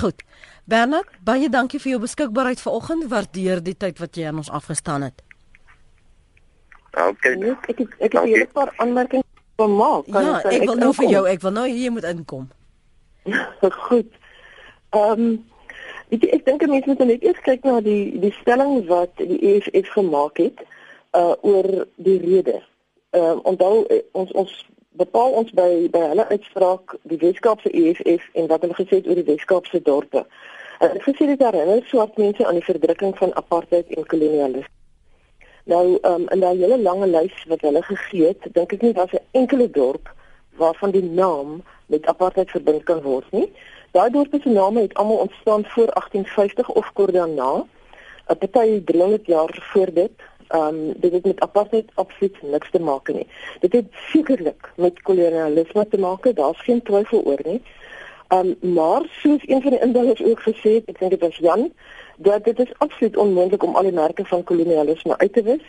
[0.00, 0.24] Goed.
[0.68, 3.08] Bernard, baie dankie vir jou beskikbaarheid vanoggend.
[3.08, 5.22] Waardeer die tyd wat jy aan ons afgestaan het.
[6.92, 7.34] Okay.
[7.40, 9.24] Nee, ek ek ek het 'n paar aanmerkings
[9.56, 10.04] wil maak.
[10.12, 12.48] Kan ja, ek, ek wil nou vir jou, ek wil nou hier moet inkom.
[13.88, 14.10] Goed.
[14.90, 15.46] Ehm um,
[16.08, 19.92] ek ek dink mense moet net eers kyk na die die stelling wat die EFF
[19.92, 20.64] gemaak het
[21.16, 22.62] uh oor die rede.
[23.10, 24.52] Ehm uh, onthou eh, ons ons
[24.98, 29.20] bepaal ons by by hulle uitspraak die Weskaapse EFF en wat hulle gesê het oor
[29.20, 30.24] die Weskaapse dorpe.
[30.78, 34.74] Hulle het gesê dit herinner swart mense aan die verdrukking van apartheid en kolonialisme.
[35.68, 39.12] Nou um, in daai hele lange lys wat hulle gegee het, dink ek nie daar's
[39.12, 40.08] 'n enkele dorp
[40.56, 43.52] waarvan die naam met apartheid verbind kan word nie.
[43.92, 47.64] Daai dorpe se name het almal ontstaan voor 1850 of kort daarna.
[48.28, 50.12] 'n Party 300 jaar voor dit
[50.48, 53.26] ehm um, dit het met apartheid absoluut niks te maak nie.
[53.60, 57.62] Dit het sekerlik met kolonialisme te maak, daar's geen twyfel oor nie.
[58.28, 61.36] Ehm um, maar soos een van die indellers ook gesê het, ek dink dit was
[61.36, 61.72] Jan,
[62.16, 65.66] dat dit is absoluut onmoontlik om al die merke van kolonialisme uit te wis.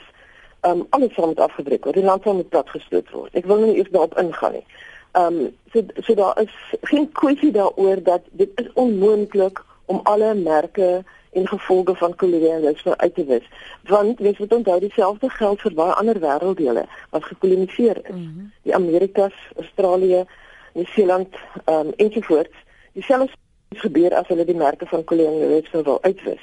[0.62, 1.96] Ehm um, alles sal moet afgebreek word.
[1.96, 3.34] Die land sal moet platgestoot word.
[3.34, 4.66] Ek wil nie eers daarop ingaan nie.
[5.12, 10.34] Ehm um, so so daar is geen kwessie daaroor dat dit is onmoontlik om alle
[10.34, 13.50] merke en gevolge van kolonialisme uit te wis.
[13.84, 18.16] Want mens moet onthou dieselfde geld vir baie ander wêrelddele wat gekoloniseer is.
[18.16, 18.52] Mm -hmm.
[18.62, 20.26] Die Amerikas, Australië,
[20.74, 22.56] Nieu-Seeland um, ensovoorts.
[22.94, 23.36] Dieselfde
[23.70, 26.42] gebeur as hulle die merke van kolonialisme wil uitwis.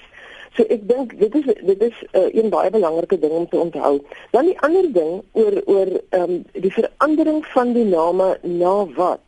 [0.56, 4.00] So ek dink dit is dit is uh, een baie belangrike ding om te onthou.
[4.30, 9.24] Dan die ander ding oor oor ehm um, die verandering van die name na wat?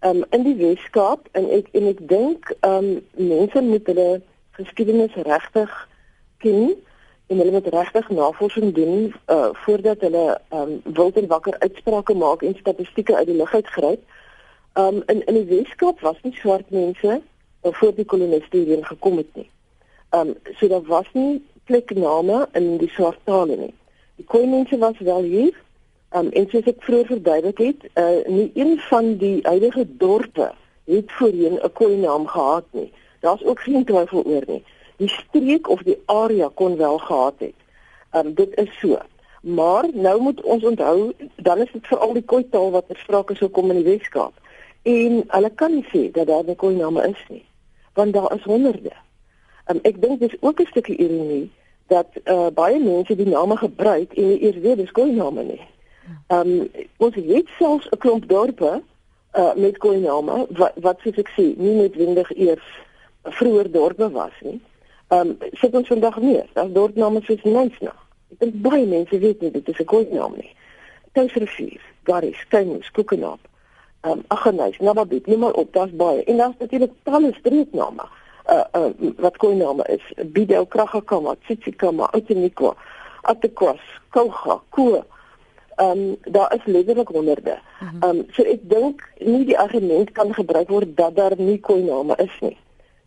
[0.00, 2.92] Ehm um, in die Weskaap en ek en ek dink ehm um,
[3.28, 4.22] mense moet hulle
[4.64, 5.88] geskiedenis regtig
[6.38, 6.74] ken
[7.26, 12.42] en hulle moet regtig navorsing doen uh voordat hulle um wild en wakker uitsprake maak
[12.42, 14.02] en statistieke uit die lug uitgryp.
[14.74, 17.20] Um in in die Weskaap was nie swart mense
[17.62, 19.48] uh, voor die koloniste hierheen gekom het nie.
[20.10, 23.74] Um so daar was nie plekname in die swart tale nie.
[24.16, 25.54] Die Khoi mense was wel hier.
[26.10, 30.52] Um en soos ek vroeër verduidelik het, uh nie een van die huidige dorpe
[30.84, 32.92] het voorheen 'n Khoi naam gehad nie.
[33.22, 34.64] Daar's ook geen twyfel oor nie.
[34.96, 37.58] Die streek of die area kon wel gehad het.
[38.10, 38.98] Ehm um, dit is so.
[39.42, 43.50] Maar nou moet ons onthou dan is dit veral die Khoi taal wat versprake sou
[43.50, 44.34] kom in die Weskaap.
[44.82, 47.44] En hulle kan nie sê dat daar 'n Khoi naam is nie.
[47.94, 48.92] Want daar is honderde.
[49.64, 51.50] Ehm um, ek dink dis ook 'n stukkie ironie
[51.86, 55.66] dat uh, baie mense die name gebruik en nie eers weet dis Khoi name nie.
[56.26, 58.82] Ehm um, ons het selfs 'n klomp dorpe
[59.34, 62.66] uh, met Khoi name wat wat soos ek sê nie noodwendig eers
[63.22, 64.60] vroeër dorpe was nie.
[65.08, 66.46] Ehm um, sit ons vandag meer.
[66.52, 67.94] Daar's dorpname soos Nensna.
[68.32, 70.52] Ek dink baie mense weet nie dit is 'n goeie naam nie.
[71.12, 73.40] Tuisrivier, Garis, Tuinus, Koekenaap.
[74.00, 76.24] Ehm um, Aggenhuis, Nababit, noem maar op, daar's baie.
[76.24, 78.04] En daar's natuurlik talle streekname.
[78.50, 80.26] Uh uh wat goeie name is.
[80.26, 82.74] Bidel Kragakama, Tsitsikama, Oteniko,
[83.22, 85.04] Atekwas, Koga, Ko.
[85.76, 87.58] Ehm um, daar is letterlik honderde.
[87.80, 88.02] Mhm.
[88.02, 91.84] Ehm um, so ek dink nie die argument kan gebruik word dat daar nie goeie
[91.84, 92.56] name is nie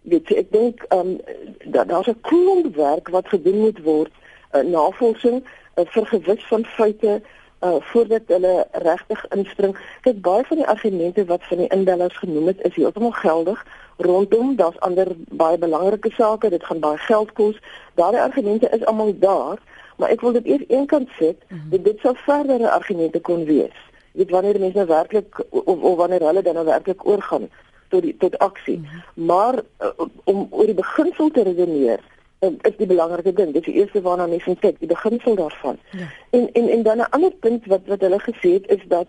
[0.05, 1.19] weet ek dink ehm um,
[1.65, 4.11] dat daar's 'n klomp werk wat gedoen moet word
[4.53, 7.21] uh, navorsing uh, vir gewis van feite
[7.65, 9.77] uh, voordat hulle regtig inspring.
[10.01, 13.65] Kyk baie van die argumente wat van die indellers genoem het is heeltemal geldig.
[13.97, 17.59] Rondom daar's ander baie belangrike sake dit gaan baie geld kos.
[17.93, 19.57] Daardie argumente is almal daar
[19.95, 21.83] maar ek wil dit eers eenkant sit mm -hmm.
[21.83, 23.77] dit sou verdere argumente kon wees.
[24.11, 27.49] Weet wanneer mense nou werklik of, of wanneer hulle dan nou werklik oorgaan
[27.89, 28.77] tot die tot aksie.
[28.77, 29.25] Mm -hmm.
[29.25, 31.99] Maar uh, om oor die beginsel te redeneer
[32.39, 33.53] uh, is die belangrike ding.
[33.53, 35.77] Dit is die eerste waarna mense moet kyk, die beginsel daarvan.
[35.91, 36.07] Ja.
[36.29, 39.07] En en en dan 'n ander punt wat wat hulle gesê het is dat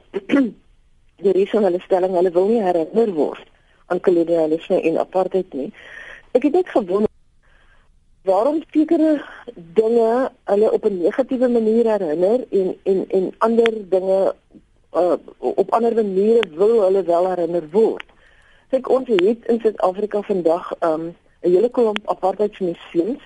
[1.24, 3.46] die regionale stelling hulle wil nie herinner word
[3.86, 5.72] aan kolonialisme en apartheid nie.
[6.30, 7.08] Ek het net gewonder
[8.26, 9.22] waarom sekere
[9.54, 14.34] dinge hulle op 'n negatiewe manier herinner en en en ander dinge
[14.92, 18.04] uh, op ander maniere wil hulle wel herinner word.
[18.68, 23.22] Kyk ons het in Suid-Afrika vandag um, 'n hele klomp apartheidsmuseums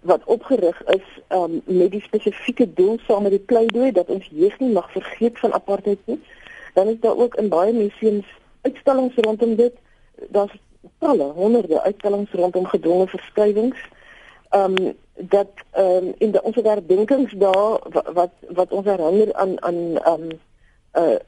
[0.00, 4.58] wat opgerig is um, met die spesifieke doel saam met die pleidooi dat ons jeug
[4.58, 6.20] nie mag vergeet van apartheid nie.
[6.74, 8.26] Dan is daar ook in baie museums
[8.60, 9.74] uitstallings rondom dit.
[10.28, 10.54] Daar's
[10.98, 13.78] talle, honderde uitstallings rondom gedwonge verskuiwings.
[14.50, 17.78] Ehm um, dat ehm um, in die ons herdenkings daar
[18.12, 20.40] wat wat ons herinner aan aan ehm um,
[20.94, 21.18] uh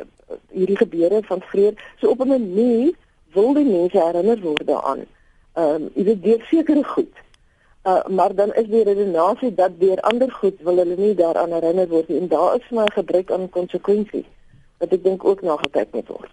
[0.49, 1.77] hierdie gebeure van vrede.
[1.97, 2.95] So op 'n manier
[3.33, 5.07] wil die mense herinner word daaraan.
[5.55, 7.15] Ehm um, jy weet deur sekere goed.
[7.85, 11.89] Uh maar dan is die redenasie dat deur ander goed wil hulle nie daaraan herinner
[11.89, 14.27] word nie en daar is maar 'n gebrek aan konsekwensie
[14.79, 16.31] wat ek dink ook na gekyk moet word.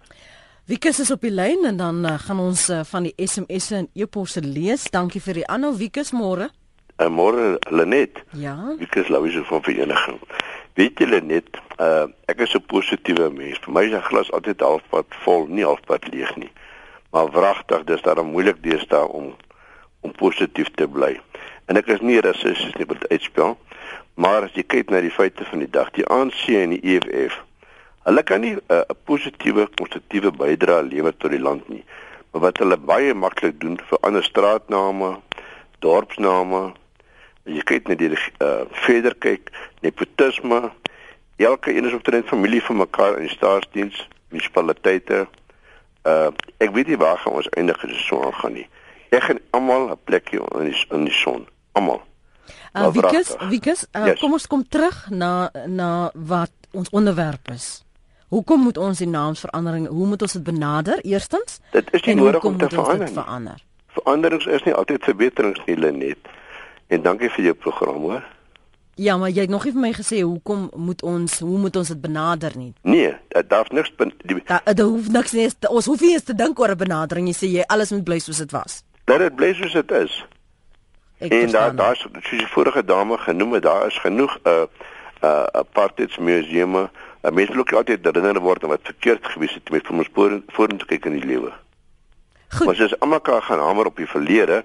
[0.66, 3.88] Wikus is op die lyn en dan uh, gaan ons uh, van die SMS'e en
[3.94, 4.90] e-posse lees.
[4.90, 6.48] Dankie vir die aanhou Wikus môre.
[6.98, 8.18] Uh, môre Lenet.
[8.32, 8.74] Ja.
[8.78, 10.18] Wikus Louise van vereniging.
[10.74, 13.58] Weet julle net, uh, ek is 'n positiewe mens.
[13.62, 16.50] Vir my is 'n glas altyd halfpad vol, nie halfpad leeg nie.
[17.16, 19.32] Maar wragtig, dis daarom moeilik deesdae om
[20.04, 21.16] om positief te bly.
[21.66, 23.56] En ek is nie rassisties nie met uitspel,
[24.14, 27.40] maar as jy kyk na die feite van die dag, die ANC en die EFF
[28.06, 31.84] Hulle kan nie 'n uh, positiewe konstruktiewe bydrae lewer tot die land nie.
[32.30, 35.08] Maar wat hulle baie maklik doen vir ander straatname,
[35.82, 36.60] dorpsname,
[37.42, 39.50] jy kyk net die uh, verder kyk,
[39.82, 40.70] nepotisme,
[41.36, 45.26] elke een is omtrent familie van mekaar in die staatsdiens, munisipaliteite.
[46.06, 46.30] Uh
[46.62, 48.68] ek weet nie waar gaan ons eindig as dit so aangaan nie.
[49.10, 52.02] Ek gaan almal 'n plekjie in die in die son, almal.
[52.76, 54.20] Uh, Wikus, Wikus, uh, yes.
[54.20, 57.82] kom ons kom terug na na wat ons onderwerp is.
[58.28, 61.00] Hoekom moet ons die naamsverandering, hoe moet ons dit benader?
[61.06, 63.08] Eerstens, dit is nie nodig om te verander.
[63.08, 63.62] verander.
[63.86, 66.18] Veranderings is nie altyd verbeterings nie, Lenet.
[66.86, 68.24] En dankie vir jou program, hoor.
[68.96, 71.88] Ja, maar jy het nog nie vir my gesê hoekom moet ons, hoe moet ons
[71.92, 72.70] dit benader nie?
[72.80, 73.90] Nee, dit daar's niks
[74.24, 77.28] die Daar da hoef niks nie, ons hoef nie eens te dink oor 'n benadering.
[77.28, 78.82] Jy sê jy alles moet bly soos dit was.
[79.04, 80.24] Dat dit bly soos dit is.
[81.18, 84.64] Ek en daar daar's soos die vorige dame genoem het, daar is genoeg 'n uh,
[85.22, 86.88] uh apartheidsmuseume
[87.22, 90.10] 'n mens wil ook altyd herinner word aan wat verkeerd gewees het met om ons
[90.46, 91.52] vorentoe kyk in die lewe.
[92.48, 92.66] Goed.
[92.66, 94.64] Ons is almekaar gaan hamer op die verlede.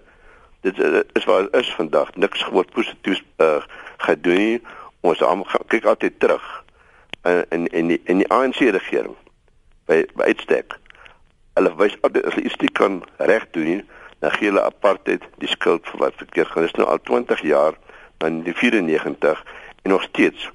[0.62, 0.78] Dit
[1.14, 3.64] is waar is vandag niks word positief uh,
[4.06, 4.62] gedoen nie.
[5.02, 5.24] Ons
[5.68, 6.46] kyk altyd terug
[7.24, 9.16] in in in die, in die ANC regering
[9.90, 10.78] by by uitstek.
[11.58, 13.82] Hulle wys altyd as iets nie kan reg doen nie,
[14.20, 16.68] dan gee hulle apartheid die skuld vir wat verkeerd gaan.
[16.68, 17.78] Dit is nou al 20 jaar
[18.22, 19.44] van die 94
[19.82, 20.50] en nog steeds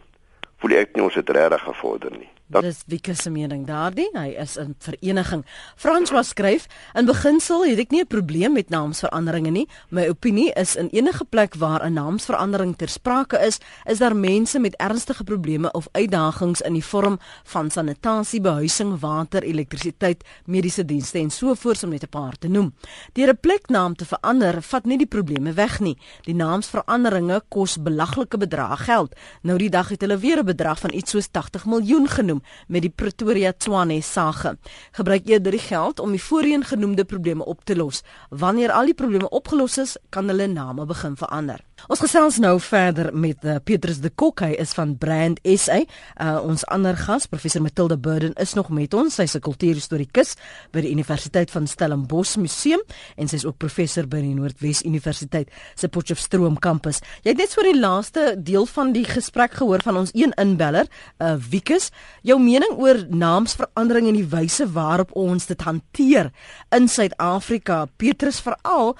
[0.62, 2.30] voel ek nie ons het regtig gevorder nie.
[2.48, 4.06] Dat Dis Wieke se mening daardie.
[4.14, 5.42] Hy is in vereniging.
[5.74, 9.68] François skryf: "In beginsel het ek nie 'n probleem met naamsveranderinge nie.
[9.90, 14.58] My opinie is in enige plek waar 'n naamsverandering ter sprake is, is daar mense
[14.58, 21.18] met ernstige probleme of uitdagings in die vorm van sanitasie, behuising, water, elektrisiteit, mediese dienste
[21.18, 22.74] en so voort om net 'n paar te noem.
[23.12, 25.98] Deur 'n pleknaam te verander, vat nie die probleme weg nie.
[26.22, 29.14] Die naamsveranderinge kos belaglike bedrae geld.
[29.42, 32.42] Nou die dag het hulle weer 'n bedrag van iets soos 80 miljoen genoem genoem
[32.68, 34.56] met die Pretoria Tshwane sage.
[34.92, 38.02] Gebruik eerder die geld om die voorheen genoemde probleme op te los.
[38.30, 41.60] Wanneer al die probleme opgelos is, kan hulle name begin verander.
[41.92, 45.82] Ons gesels nou verder met uh, Petrus de Kok, hy is van Brand SA.
[46.16, 49.14] Uh, ons ander gas, professor Matilda Burden is nog met ons.
[49.14, 50.36] Sy's 'n kultuurhistorikus
[50.72, 52.80] by die Universiteit van Stellenbosch Museum
[53.16, 57.00] en sy's ook professor by die Noordwes Universiteit se Potchefstroom kampus.
[57.22, 60.88] Jy het net so die laaste deel van die gesprek gehoor van ons een inbeller,
[61.20, 61.90] uh Wikus
[62.26, 66.32] jou mening oor naamsverandering en die wyse waarop ons dit hanteer
[66.74, 67.84] in Suid-Afrika.
[67.96, 68.96] Petrus veral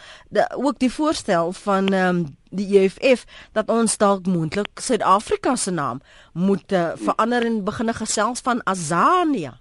[0.55, 6.01] ook die voorstel van ehm um, die EFF dat ons dalk moontlik Suid-Afrika se naam
[6.33, 9.59] moet uh, verander en begin gesels van Azania.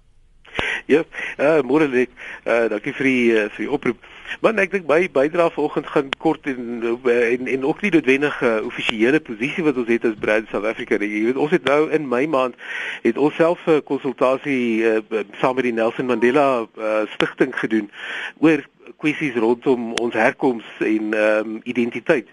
[0.86, 1.02] Ja,
[1.36, 2.06] uh, môre lê,
[2.46, 4.06] uh, dankie vir die uh, vir die oproep.
[4.40, 8.66] Maar ek dink my bydrae vanoggend gaan kort en en en ook nie noodwendige uh,
[8.66, 11.10] offisiële posisie wat ons het as Brand South Africa nie.
[11.10, 12.54] Jy weet ons het nou in Mei maand
[13.02, 17.90] het ons self 'n konsultasie uh, saam met die Nelson Mandela uh, stigting gedoen
[18.38, 18.64] oor
[18.96, 22.28] kwessies rondom ons herkoms en um, identiteit.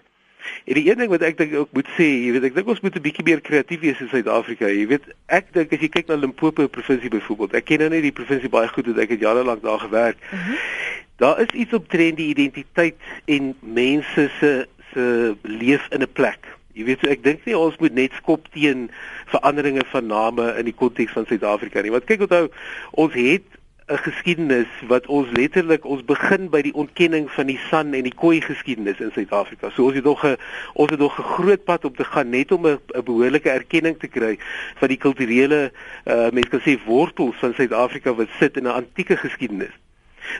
[0.64, 2.80] En die een ding wat ek dink ook moet sê, jy weet ek dink ons
[2.84, 4.68] moet 'n bietjie meer kreatief wees in Suid-Afrika.
[4.68, 8.02] Jy weet, ek dink as jy kyk na Limpopo provinsie byvoorbeeld, ek ken nou net
[8.02, 10.16] die provinsie baie goed, want ek het jare lank daar gewerk.
[10.20, 10.50] Uh mhm.
[10.50, 11.02] -huh.
[11.16, 12.94] Daar is iets op trend die identiteit
[13.24, 16.46] en mense se se leef in 'n plek.
[16.72, 18.90] Jy weet so ek dink nie ons moet net skop teen
[19.30, 21.90] veranderinge van name in die konteks van Suid-Afrika nie.
[21.90, 22.48] Want kyk onthou,
[22.90, 23.46] ons het
[23.86, 28.14] 'n geskiedenis wat ons letterlik ons begin by die ontkenning van die san en die
[28.14, 29.70] koi geskiedenis in Suid-Afrika.
[29.70, 30.36] So ons het nog 'n
[30.72, 34.06] ons het nog 'n groot pad op te gaan net om 'n behoorlike erkenning te
[34.06, 34.38] kry
[34.74, 35.72] van die kulturele
[36.04, 39.74] uh mense kan sê wortels van Suid-Afrika wat sit in 'n antieke geskiedenis.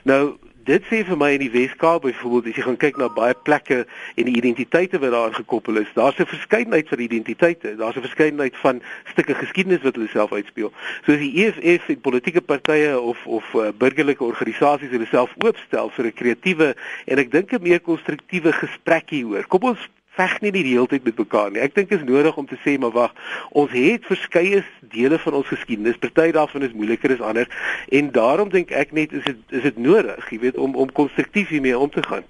[0.03, 3.35] Nou dit sê vir my in die Wes-Kaap byvoorbeeld as jy gaan kyk na baie
[3.47, 7.75] plekke en die identiteite wat daaraan gekoppel is, daar's 'n verskeidenheid van identiteite.
[7.75, 10.71] Daar's 'n verskeidenheid van stukke geskiedenis wat hulle self uitspeel.
[11.05, 16.05] Soos die EFF en politieke partye of of uh, burgerlike organisasies hulle self oopstel vir
[16.05, 19.47] 'n kreatiewe en ek dink 'n meer konstruktiewe gesprek hieroor.
[19.47, 21.61] Kom ons veg nie die hele tyd met mekaar nie.
[21.63, 23.15] Ek dink dit is nodig om te sê maar wag,
[23.51, 24.63] ons het verskeie
[24.93, 25.99] dele van ons geskiedenis.
[26.03, 27.49] Party daarvan is moeiliker as ander
[27.89, 31.51] en daarom dink ek net is dit is dit nodig, jy weet, om om konstruktief
[31.53, 32.23] hiermee om te gaan.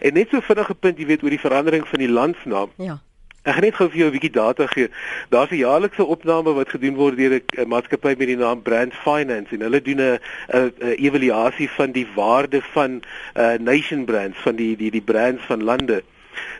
[0.00, 2.74] En net so vinnige punt, jy weet, oor die verandering van die landsnaam.
[2.80, 2.98] Ja.
[3.40, 4.88] Ek gaan net gou vir jou 'n bietjie data gee.
[5.30, 9.54] Daar's 'n jaarlikse opname wat gedoen word deur 'n maatskappy met die naam Brand Finance
[9.54, 10.18] en hulle doen 'n
[10.52, 13.02] 'n evaluasie van die waarde van
[13.36, 16.02] uh nation brands van die die die brands van lande.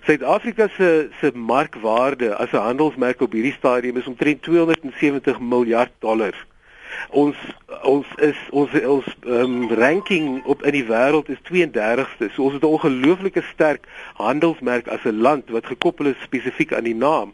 [0.06, 6.34] Suid-Afrika se se markwaarde as 'n handelsmerk op hierdie stadium is omtrent 270 miljard dollar.
[7.10, 7.36] Ons
[7.82, 12.30] ons is ons ons um, ranking op in die wêreld is 32ste.
[12.34, 16.84] So ons het 'n ongelooflike sterk handelsmerk as 'n land wat gekoppel is spesifiek aan
[16.84, 17.32] die naam.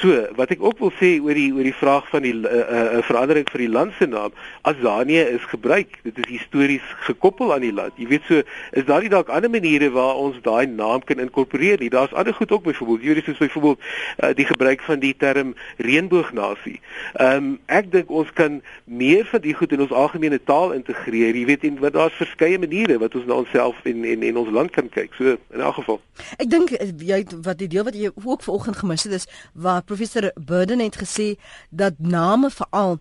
[0.00, 2.96] So, wat ek ook wil sê oor die oor die vraag van die 'n uh,
[2.96, 5.98] uh, verandering vir die land se naam, Azanië is gebruik.
[6.02, 7.92] Dit is histories gekoppel aan die land.
[7.96, 11.78] Jy weet so, is daar nie dalk ander maniere waar ons daai naam kan inkorporeer
[11.78, 11.90] nie?
[11.90, 13.80] Daar's ander goed ook byvoorbeeld, jy weet soos byvoorbeeld
[14.18, 16.80] uh, die gebruik van die term reënboognasie.
[17.14, 21.36] Ehm um, ek dink ons kan meer van die goed in ons algemene taal integreer.
[21.36, 24.50] Jy weet en wat daar's verskeie maniere wat ons na onsself en en en ons
[24.50, 25.14] land kan kyk.
[25.14, 26.00] So in elk geval.
[26.38, 29.82] Ek dink eh, jy wat die deel wat jy ook vanoggend gemis het is waar
[29.82, 31.34] professor Burden het gesê
[31.70, 33.00] dat name veral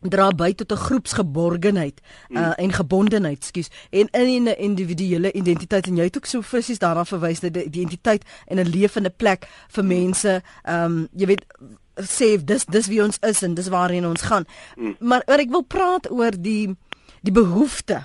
[0.00, 2.52] dra by tot 'n groepsgeborgenheid uh, mm.
[2.52, 7.04] en gebondenheid, skus, en in 'n individuele identiteit en jy het ook so fisies daarna
[7.04, 11.44] verwys dat die identiteit en 'n lewende plek vir mense, ehm um, jy weet
[12.08, 14.46] sê dis dis wie ons is en dis waarheen ons gaan.
[14.76, 14.96] Mm.
[15.00, 16.76] Maar oor ek wil praat oor die
[17.20, 18.04] die behoefte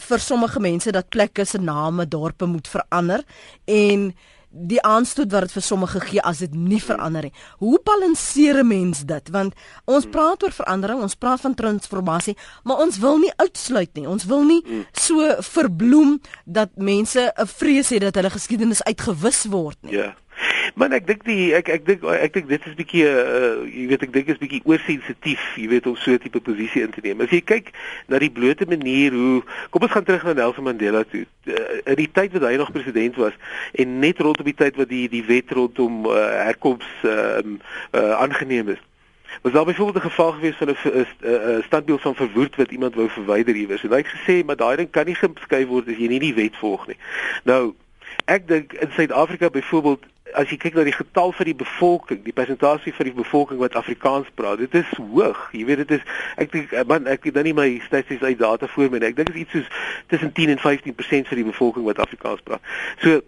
[0.00, 3.22] vir sommige mense dat plekke se name dorpe moet verander
[3.64, 4.14] en
[4.54, 7.32] die aanstoot wat dit vir sommige gee as dit nie verander nie.
[7.58, 9.28] Hoe balanseer 'n mens dit?
[9.30, 14.08] Want ons praat oor verandering, ons praat van transformasie, maar ons wil nie uitsluit nie.
[14.08, 19.76] Ons wil nie so verbloem dat mense 'n vrees het dat hulle geskiedenis uitgewis word
[19.82, 19.92] nie.
[19.92, 20.14] Ja.
[20.74, 24.04] Maar ek dink die ek ek dink ek dink dit is bietjie uh jy weet
[24.08, 27.20] ek dink is bietjie oorsensitief, jy weet om so 'n tipe posisie in te neem.
[27.22, 27.70] As jy kyk
[28.10, 31.26] na die blote manier hoe kom ons gaan terug na Nelson Mandela toe.
[31.46, 33.36] Uh, in die tyd wat hy nog president was
[33.78, 38.18] en net rondom die tyd wat die die wet rondom uh, herkoms ehm uh, uh,
[38.18, 38.82] aangeneem is.
[39.46, 43.08] Was daar byvoorbeeld 'n geval gewees van 'n uh, standbeeld van verwoed wat iemand wou
[43.08, 43.84] verwyder iewers.
[43.84, 46.34] En hy het gesê maar daai ding kan nie geskei word as jy nie die
[46.34, 46.98] wet volg nie.
[47.44, 47.74] Nou
[48.26, 50.02] ek dink in Suid-Afrika byvoorbeeld
[50.34, 53.76] as jy kyk na die getal van die bevolking, die persentasie van die bevolking wat
[53.78, 55.40] Afrikaans praat, dit is hoog.
[55.54, 56.08] Jy weet dit is
[56.40, 59.12] ek dink man ek het dan nie my statistiese uit data voor my nie.
[59.12, 59.70] Ek dink dit is iets soos
[60.12, 62.74] tussen 10 en 15% van die bevolking wat Afrikaans praat.
[63.04, 63.22] So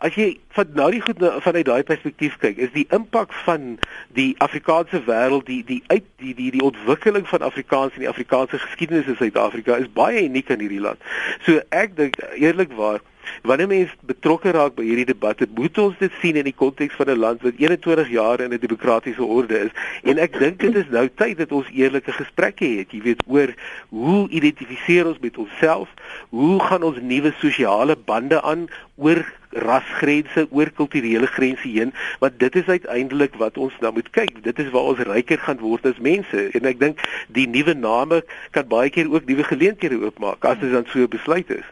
[0.00, 3.74] as jy van nou die goed vanuit daai perspektief kyk, is die impak van
[4.16, 8.60] die Afrikaanse wêreld, die die uit die die die ontwikkeling van Afrikaans en die Afrikaanse
[8.62, 11.04] geskiedenis in Suid-Afrika is baie uniek in hierdie land.
[11.46, 13.04] So ek dink eerlikwaar
[13.42, 17.10] Wanneer mense betrokke raak by hierdie debatte, moet ons dit sien in die konteks van
[17.10, 19.72] 'n land wat 21 jaar in 'n demokratiese orde is.
[20.02, 23.54] En ek dink dit is nou tyd dat ons eerlike gesprekke het, jy weet, oor
[23.88, 25.88] hoe identifiseer ons met onsself?
[26.28, 31.92] Hoe gaan ons nuwe sosiale bande aan oor rasgrense, oor kulturele grense heen?
[32.18, 34.42] Want dit is uiteindelik wat ons nou moet kyk.
[34.44, 36.46] Dit is waar ons ryker gaan word as mense.
[36.54, 40.72] En ek dink die nuwe name kan baie keer ook nuwe geleenthede oopmaak as dit
[40.72, 41.66] dan so besluit is.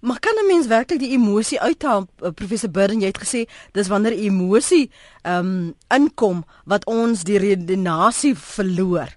[0.00, 2.06] Maar kan 'n mens werklik die emosie uithaal?
[2.18, 4.90] Eh, professor Burden, jy het gesê dis wanneer emosie
[5.22, 9.08] ehm um, inkom wat ons die redenasie verloor.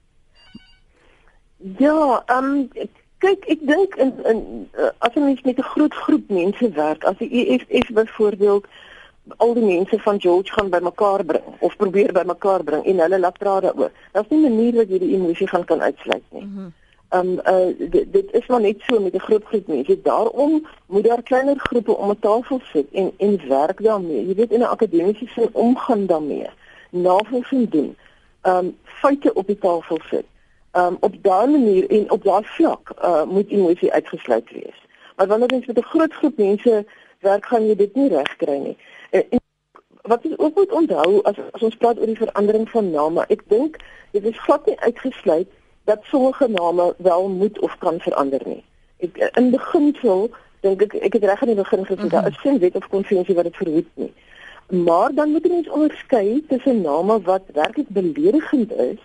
[1.57, 2.70] Ja, ehm um,
[3.24, 4.40] kyk, ek dink in in
[4.78, 8.66] uh, as 'n mens met 'n groot groep mense werk, as die EFF byvoorbeeld
[9.38, 13.38] al die mense van George gaan bymekaar bring of probeer bymekaar bring en hulle laat
[13.38, 13.92] praat daaroor.
[14.12, 16.44] Daar's nie 'n manier wat jy die emosie gaan kan uitsluit nie.
[16.44, 16.72] Mm -hmm
[17.14, 20.02] um uh dit, dit is maar net so met 'n groot groep mense.
[20.02, 24.28] Daarom moet daar kleiner groepe om 'n tafel sit en en werk daarmee.
[24.28, 26.50] Jy weet in 'n akademiese sin omgaan daarmee.
[26.90, 27.96] Navorsing doen.
[28.42, 30.26] Um feite op die tafel sit.
[30.74, 34.80] Um op daardie manier en op daardie vlak uh moet emosie uitgesluit wees.
[35.16, 36.86] Maar wanneer jy met 'n groot groep mense
[37.20, 38.78] werk, gaan jy dit nie regkry nie.
[39.10, 39.40] En, en
[40.02, 43.44] wat jy ook moet onthou as as ons praat oor die verandering van name, ek
[43.48, 43.78] dink
[44.12, 45.48] dit is glad nie uitgesluit
[45.84, 48.64] dat sommige name wel moet of kan verander nie.
[48.98, 50.30] Ek in beginsel
[50.62, 52.10] dink ek ek het reg aan die begin gesê mm -hmm.
[52.10, 54.14] daar is geen wet of konvensie wat dit verhoed nie.
[54.68, 59.02] Maar dan moet mens onderskei tussen name wat werklik beledigend is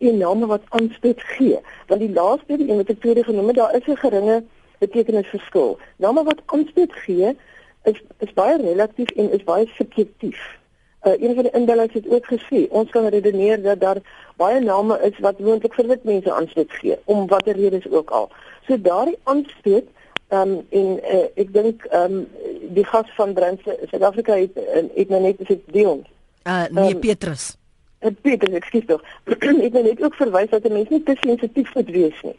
[0.00, 1.58] en name wat aanstoot gee.
[1.86, 4.42] Want die laaste een wat ek tweede genoem het, daar is 'n geringe
[4.78, 5.78] betekenisverskil.
[5.96, 7.36] Name wat aanstoot gee
[7.82, 10.58] is is baie relatief en is baie subjektief.
[11.02, 14.00] Uh, een van die instellings het ook gesê ons kan redeneer dat daar
[14.36, 18.28] baie name is wat moontlik vir wit mense aanstoot gee om watter redes ook al.
[18.66, 19.84] So daardie aanstoot
[20.28, 22.28] ehm um, en uh, ek dink ehm um,
[22.76, 26.04] die gas van Brandse Suid-Afrika het uh, het nou net gesê Dion.
[26.46, 27.56] Uh nee um, Petrus.
[28.00, 29.02] Uh, Petrus, ekskuus tog.
[29.66, 32.38] ek nou net ook verwys dat 'n mens nie te sensitief moet wees nie.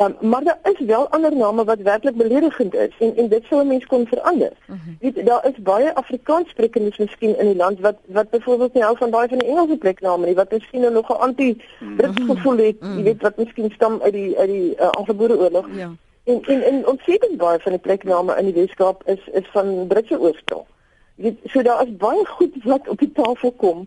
[0.00, 3.62] Um, maar daar is wel ander name wat werklik beledigend is en en dit sou
[3.62, 4.52] 'n mens kon verander.
[4.52, 4.78] Uh mhm.
[4.84, 5.14] -huh.
[5.14, 9.10] Weet daar is baie Afrikaanssprekendes miskien in die land wat wat byvoorbeeld nie hou van
[9.10, 12.30] baie van die Engelse plekname nie wat miskien nog 'n anti-Brits mhm.
[12.30, 12.96] gevoel het, uh -huh.
[12.96, 15.66] jy weet wat miskien stam uit die uit die uh, Anglo-Boereoorlog.
[15.74, 15.90] Ja.
[16.24, 20.20] En en en ontsettend baie van die plekname in die Weskaap is is van Britse
[20.20, 20.62] oorsprong.
[20.62, 20.79] Uh
[21.20, 23.84] Dit so daar is baie goed wat op die tafel kom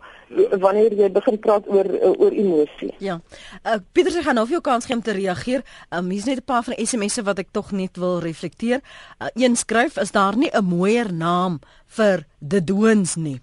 [0.61, 2.91] wanneer jy begin praat oor oor emosie.
[3.01, 3.19] Ja.
[3.65, 5.63] Uh, Pieter, ek gaan nou vir jou kans gee om te reageer.
[5.89, 8.81] Um, hier is net 'n paar van SMS'e wat ek tog net wil reflekteer.
[9.19, 13.41] Uh, een skryf is daar nie 'n mooier naam vir De Doons nie.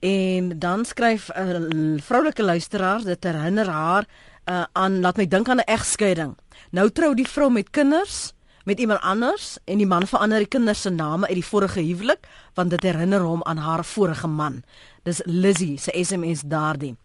[0.00, 4.04] En dan skryf 'n vroulike luisteraar dit herinner haar
[4.50, 6.36] uh, aan laat my dink aan 'n egskeiding.
[6.70, 8.32] Nou trou die vrou met kinders
[8.66, 12.26] met iemand anders en die man verander die kinders se name uit die vorige huwelik
[12.58, 14.62] want dit herinner hom aan haar vorige man.
[15.06, 16.96] Dis Lizzie se SMS daardie.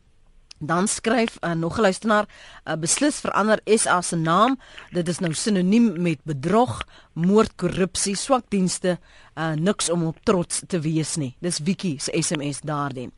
[0.62, 2.26] Dan skryf uh, nog 'n luisteraar,
[2.66, 4.59] uh, beslis verander SA se naam.
[4.91, 6.84] Dit is nou sinoniem met bedrog,
[7.14, 8.99] moord, korrupsie, swak dienste,
[9.36, 11.36] uh, niks om op trots te wees nie.
[11.39, 13.09] Dis Wiki se SMS daardie.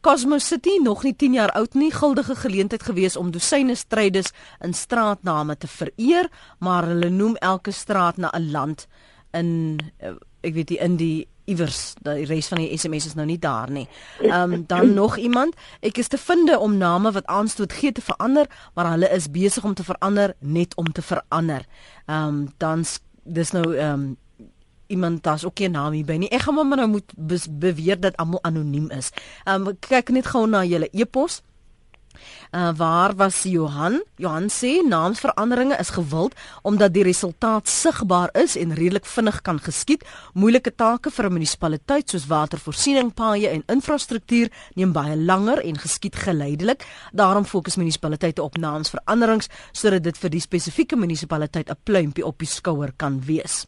[0.00, 4.74] Cosmo City nog nie 10 jaar oud nie, guldige geleentheid gewees om dosyne strydes in
[4.74, 8.86] straatname te vereer, maar hulle noem elke straat na 'n land
[9.30, 13.26] in uh, ek weet die in die iewers die res van die SMS is nou
[13.28, 13.86] nie daar nie.
[14.20, 18.04] Ehm um, dan nog iemand, ek is te finde om name wat aanstoot gee te
[18.04, 21.66] verander, maar hulle is besig om te verander net om te verander.
[22.06, 22.84] Ehm um, dan
[23.22, 24.16] dis nou ehm um,
[24.88, 26.28] iemand daar's ook 'n naam hier by nie.
[26.28, 27.12] Ek gaan maar nou moet
[27.50, 29.10] beweer dat almal anoniem is.
[29.44, 31.42] Ehm um, kyk net gou na julle e-pos.
[32.50, 34.02] Uh, waar was Johan?
[34.16, 40.04] Johan sê naamsveranderinge is gewild omdat die resultaat sigbaar is en redelik vinnig kan geskied.
[40.32, 46.16] Moeilike take vir 'n munisipaliteit soos watervoorsiening, paaie en infrastruktuur neem baie langer en geskied
[46.16, 46.86] geleidelik.
[47.12, 52.48] Daarom fokus munisipaliteite op naamsveranderings sodat dit vir die spesifieke munisipaliteit 'n pluimpie op die
[52.48, 53.66] skouer kan wees.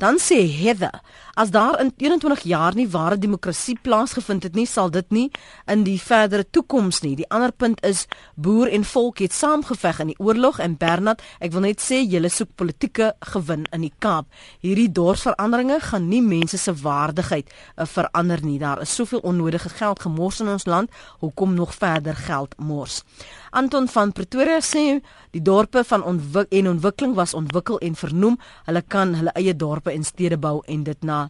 [0.00, 1.02] Dan sê Heather,
[1.34, 5.26] as daar in 21 jaar nie ware demokrasie plaasgevind het nie, sal dit nie
[5.68, 7.12] in die verdere toekoms nie.
[7.18, 11.52] Die ander punt is boer en volk het saamgeveg in die oorlog en Bernard, ek
[11.52, 14.30] wil net sê julle soek politieke gewin in die Kaap.
[14.64, 18.56] Hierdie dorsveranderinge gaan nie mense se waardigheid uh, verander nie.
[18.58, 20.88] Daar is soveel onnodige geld gemors in ons land.
[21.20, 23.02] Hoekom nog verder geld mors?
[23.50, 25.00] Anton van Pretoria sê
[25.34, 28.38] die dorpe van ontwik en ontwikkeling was ontwikkel en vernoem.
[28.64, 31.28] Hulle kan hulle eie dorpe en stede bou en dit na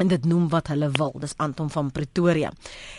[0.00, 1.12] en dit noem wat hulle wil.
[1.20, 2.50] Dis Anton van Pretoria.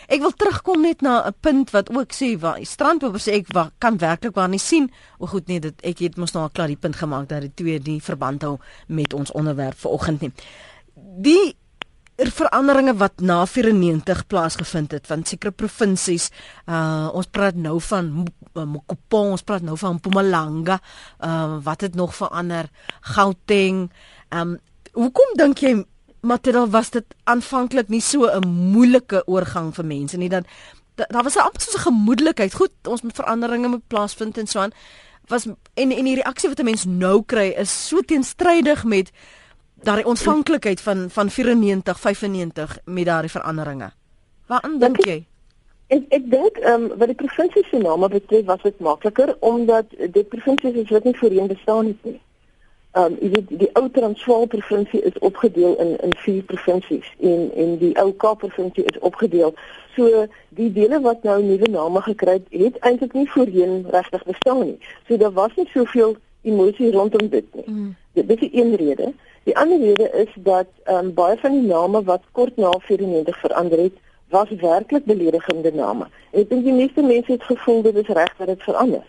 [0.06, 3.52] Ek wil terugkom net na 'n punt wat ook sê waar die strandboer sê ek
[3.52, 4.90] wa, kan werklik waar nie sien.
[5.18, 7.54] O goed nee, dit ek het mos nou al klaar die punt gemaak dat die
[7.54, 10.32] twee die verband hou met ons onderwerp vanoggend nie.
[11.20, 11.56] Die
[12.16, 16.30] er veranderinge wat na 94 plaasgevind het van sekere provinsies.
[16.66, 20.78] Uh ons praat nou van Mokopong, ons praat nou van Mpumalanga.
[21.18, 22.70] Uh wat het nog verander?
[23.00, 23.90] Gauteng.
[24.30, 24.58] Um
[24.92, 25.84] hoekom dink jy
[26.24, 30.46] Matilda was dit aanvanklik nie so 'n moeilike oorgang vir mense nie dan
[30.94, 32.54] daar was 'n absolute gemoedelikheid.
[32.54, 34.72] Goed, ons moet veranderinge moet plaasvind en so aan.
[35.26, 39.10] Was en en die reaksie wat 'n mens nou kry is so teenstrydig met
[39.84, 43.90] daardie ontvanklikheid van van 94 95 met daardie veranderinge.
[44.46, 45.24] Waarin dink jy?
[45.86, 49.86] Ek ek dink ehm um, wat die provinsie se name betref was dit makliker omdat
[50.16, 52.20] die provinsies is wat nie voorheen bestaan het nie.
[52.92, 57.78] Ehm um, die die ou Transvaal provinsie is opgedeel in in vier provinsies en en
[57.78, 59.54] die ou Kaap provinsie is opgedeel.
[59.96, 64.64] So die dele wat nou nuwe name gekry het, het eintlik nie voorheen regtig bestaan
[64.66, 64.78] nie.
[65.08, 67.64] So daar was nie soveel emosie rondom dit nie.
[67.66, 67.94] Mm.
[68.12, 69.12] Dit is een rede.
[69.44, 73.78] Die ander rede is dat um, baie van die name wat kort na 94 verander
[73.78, 73.96] het,
[74.28, 76.08] was werklik beledigende name.
[76.30, 79.04] En ek dink die meeste mense het gevoel dit is reg dat dit verander.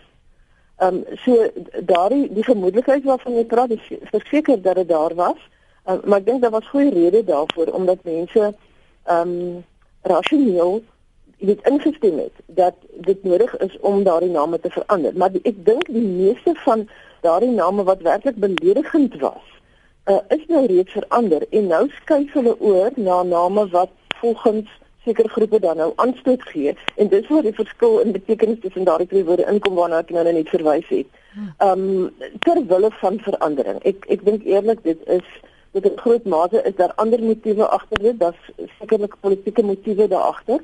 [0.76, 1.46] Ehm um, so
[1.88, 5.40] daardie die gemoedelikheid waarvan jy praat, is verseker dat dit daar was.
[5.88, 8.52] Um, maar ek dink daar was goeie rede daarvoor omdat mense
[9.04, 9.64] ehm um,
[10.02, 10.82] rasioneel
[11.38, 12.74] dit ingestem het dat
[13.08, 15.16] dit nodig is om daardie name te verander.
[15.16, 16.88] Maar die, ek dink die meeste van
[17.20, 19.48] daardie name wat werklik beledigend was,
[20.06, 23.90] uh, is nou reeds verander en nou skuif hulle oor na name wat
[24.20, 24.70] volgens
[25.06, 29.08] sekere groepe dan nou aanstoot gee en dis waar die verskil in betekenis tussen daardie
[29.10, 31.20] twee woorde inkom waarna ek nou net verwys het.
[31.36, 33.78] Ehm um, ter wille van verandering.
[33.90, 35.28] Ek ek dink eerlik dit is
[35.76, 38.42] met 'n groot mate is daar ander motiewe agter dit, daar's
[38.78, 40.60] sekerlik politieke motiewe daar agter.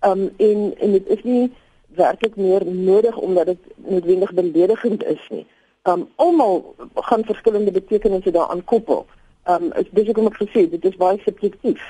[0.00, 1.52] Ehm um, en en dit is nie
[1.94, 5.46] werklik meer nodig omdat dit noodwendig beledigend is nie.
[5.82, 9.06] Um, almal gaan verskillende betekenisse daaraan koppel.
[9.44, 11.80] Um, dis ek moet gesê dit is baie subjektief.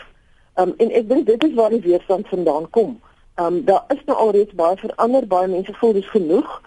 [0.55, 3.01] Um, en ek dink dit is waar die weerstand vandaan kom.
[3.35, 6.61] Um, daar is nou alreeds baie verander, baie mense voel dis genoeg.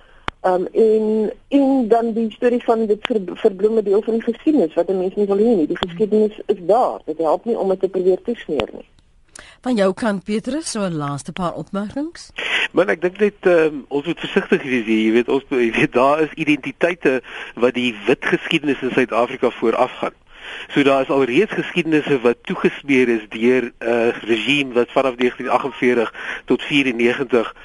[0.43, 4.91] Um, en en dan die storie van dit ver, verbloeme deel van die geskiedenis wat
[4.91, 5.67] mense nie wil hê nie.
[5.67, 6.99] Die geskiedenis is daar.
[7.05, 8.87] Dit help nie om dit te probeer toesmeer nie.
[9.63, 12.31] Van jou kant Petrus, so 'n laaste paar opmerkings.
[12.71, 15.05] Maar ek dink net um, ons moet versigtig wees hier.
[15.05, 17.21] Jy weet ons jy weet daar is identiteite
[17.55, 20.11] wat die wit geskiedenis in Suid-Afrika voorafgaan.
[20.73, 25.15] So daar is al reeds geskiedenisse wat toegesmeer is deur 'n uh, regime wat vanaf
[25.15, 26.13] 1948
[26.45, 27.55] tot 94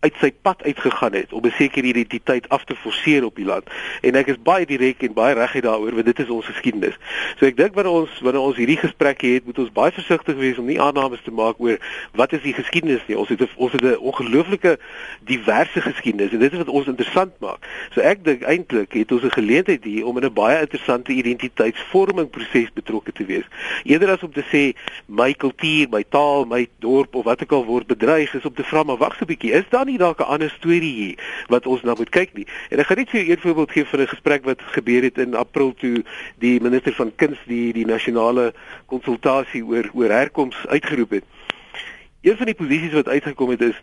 [0.00, 3.64] uit sy pad uitgegaan het om 'n sekere identiteit af te forceer op die land.
[4.00, 6.96] En ek is baie direk en baie reguit daaroor want dit is ons geskiedenis.
[7.38, 10.58] So ek dink wanneer ons wanneer ons hierdie gesprekke het, moet ons baie versigtig wees
[10.58, 11.78] om nie aannames te maak oor
[12.12, 13.18] wat is die geskiedenis nie.
[13.18, 14.78] Ons het ons het 'n ongelooflike
[15.20, 17.58] diverse geskiedenis en dit is wat ons interessant maak.
[17.90, 22.30] So ek dink eintlik het ons 'n geleentheid hier om in 'n baie interessante identiteitsvorming
[22.30, 23.44] proses betrokke te wees.
[23.84, 24.76] Eerder as om te sê
[25.06, 28.64] my kultuur, my taal, my dorp of wat ook al word bedreig, is om te
[28.64, 31.66] vra maar wag so 'n bietjie, is daar nie dalk 'n ander storie hier wat
[31.66, 32.46] ons nou moet kyk nie.
[32.70, 35.18] En ek gaan net vir jou een voorbeeld gee van 'n gesprek wat gebeur het
[35.18, 36.04] in April toe
[36.38, 38.52] die minister van kuns die die nasionale
[38.86, 41.24] konsultasie oor oor herkoms uitgeroep het.
[42.22, 43.82] Een van die posisies wat uitgekom het is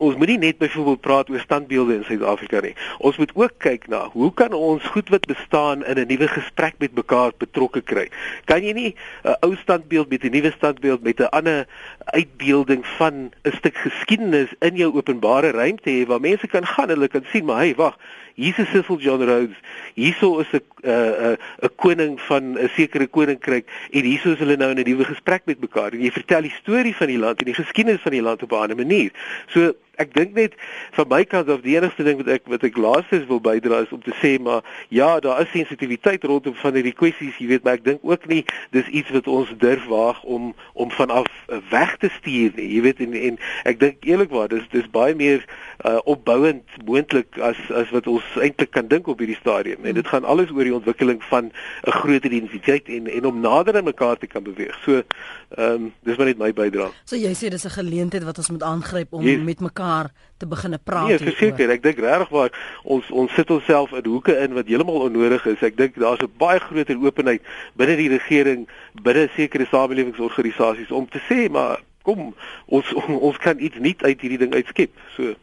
[0.00, 2.72] Ons moet nie net byvoorbeeld praat oor standbeelde in Suid-Afrika nie.
[3.04, 6.74] Ons moet ook kyk na hoe kan ons goed wat bestaan in 'n nuwe gesprek
[6.78, 8.08] met mekaar betrokke kry.
[8.44, 8.94] Kan jy nie
[9.24, 11.66] 'n ou standbeeld met 'n nuwe standbeeld met 'n ander
[12.04, 16.96] uitbeelding van 'n stuk geskiedenis in jou openbare ruimte hê waar mense kan gaan en
[16.96, 17.98] hulle kan sien, maar hey, wag,
[18.36, 19.56] 'n Cecil John Rhodes.
[19.94, 24.38] Hierso is 'n 'n uh, 'n uh, koning van 'n sekere koninkryk en hierso is
[24.38, 27.18] hulle nou in 'n nuwe gesprek met mekaar en jy vertel die storie van die
[27.18, 29.10] land en die geskiedenis van die land op 'n ander manier.
[29.48, 30.56] So ek dink net
[30.96, 33.92] van my kant af die enigste ding wat ek wat ek laastes wil bydra is
[33.94, 37.78] om te sê maar ja, daar is sensitiwiteit rondom van hierdie kwessies, jy weet, maar
[37.78, 38.42] ek dink ook nie
[38.74, 41.28] dis iets wat ons durf waag om om vanaf
[41.70, 42.68] weg te stuur nie.
[42.74, 43.38] Jy weet en en
[43.68, 45.44] ek dink eerlikwaar dis dis baie meer
[45.84, 49.84] uh, opbouend moontlik as as wat ons eintlik kan dink op hierdie stadium.
[49.84, 51.50] En dit gaan alles oor die ontwikkeling van
[51.86, 54.76] 'n groter identiteit en en om nader aan mekaar te kan beweeg.
[54.84, 55.02] So
[55.50, 56.92] ehm um, dis maar net my bydrae.
[57.04, 59.42] So jy sê dis 'n geleentheid wat ons moet aangryp om yes.
[59.42, 61.08] met mekaar te begin praat.
[61.08, 62.50] Nee, verseker, ek dink regtig waar
[62.82, 65.62] ons ons sit onsself in hoeke in wat heeltemal onnodig is.
[65.62, 67.42] Ek dink daar's 'n baie groter openheid
[67.74, 68.68] binne die regering,
[69.02, 72.34] binne sekere samelewingsorganisasies om te sê maar kom
[72.66, 72.94] ons
[73.28, 74.90] ons kan iets nuut uit hierdie ding uitskep.
[75.16, 75.34] So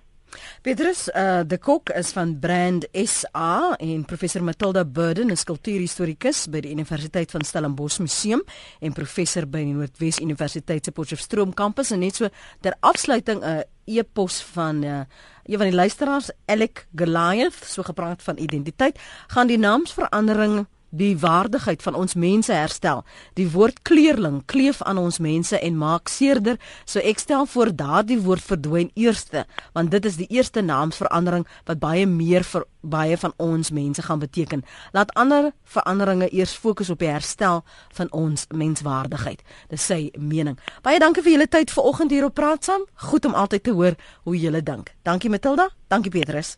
[0.62, 6.62] Petrus uh, de Kok is van Brand SA en professor Matilda Burden is kultuurhistorikus by
[6.66, 8.44] die Universiteit van Stellenbosch Museum
[8.84, 12.30] en professor by die Noordwes Universiteit se Potchefstroom kampus en net so
[12.62, 15.02] ter afsluiting 'n uh, e-pos van uh,
[15.46, 21.82] een van die luisteraars Alec Goliath so gepraat van identiteit gaan die naamsverandering die waardigheid
[21.84, 23.04] van ons mense herstel.
[23.34, 28.20] Die woord kleerling kleef aan ons mense en maak seerder, so ek stel voor daardie
[28.22, 33.34] woord verdwyn eerste, want dit is die eerste naamsverandering wat baie meer vir baie van
[33.38, 34.64] ons mense gaan beteken.
[34.96, 37.64] Laat ander veranderinge eers fokus op die herstel
[37.98, 39.44] van ons menswaardigheid.
[39.68, 40.56] Dis sy mening.
[40.86, 42.88] Baie dankie vir julle tyd vanoggend hier op Praat saam.
[43.10, 44.96] Goed om altyd te hoor hoe julle dink.
[45.04, 46.56] Dankie Matilda, dankie Petrus.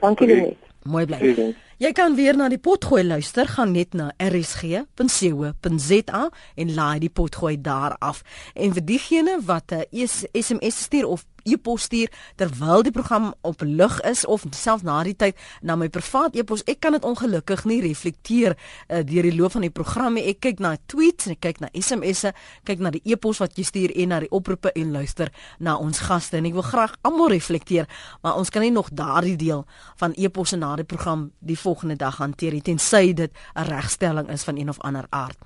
[0.00, 0.58] Dankie Lenet.
[0.84, 1.56] Mooi bly.
[1.76, 6.22] Jy kan weer na die potgooi luister, gaan net na rsg.co.za
[6.56, 8.22] en laai die potgooi daar af.
[8.54, 9.84] En vir diegene wat 'n
[10.32, 15.14] SMS stuur of e-pos stuur terwyl die program op lig is of selfs na die
[15.18, 16.64] tyd na my privaat e-pos.
[16.66, 20.26] Ek kan dit ongelukkig nie reflekteer uh, deur die loop van die program nie.
[20.32, 22.32] Ek kyk na tweets en ek kyk na SMS'e,
[22.66, 25.30] kyk na die e-pos wat jy stuur en na die oproepe en luister
[25.62, 26.38] na ons gaste.
[26.38, 27.86] En ek wil graag almal reflekteer,
[28.22, 29.64] maar ons kan nie nog daardie deel
[30.00, 34.56] van e-posse na die program die volgende dag hanteer tensy dit 'n regstelling is van
[34.56, 35.38] een of ander aard.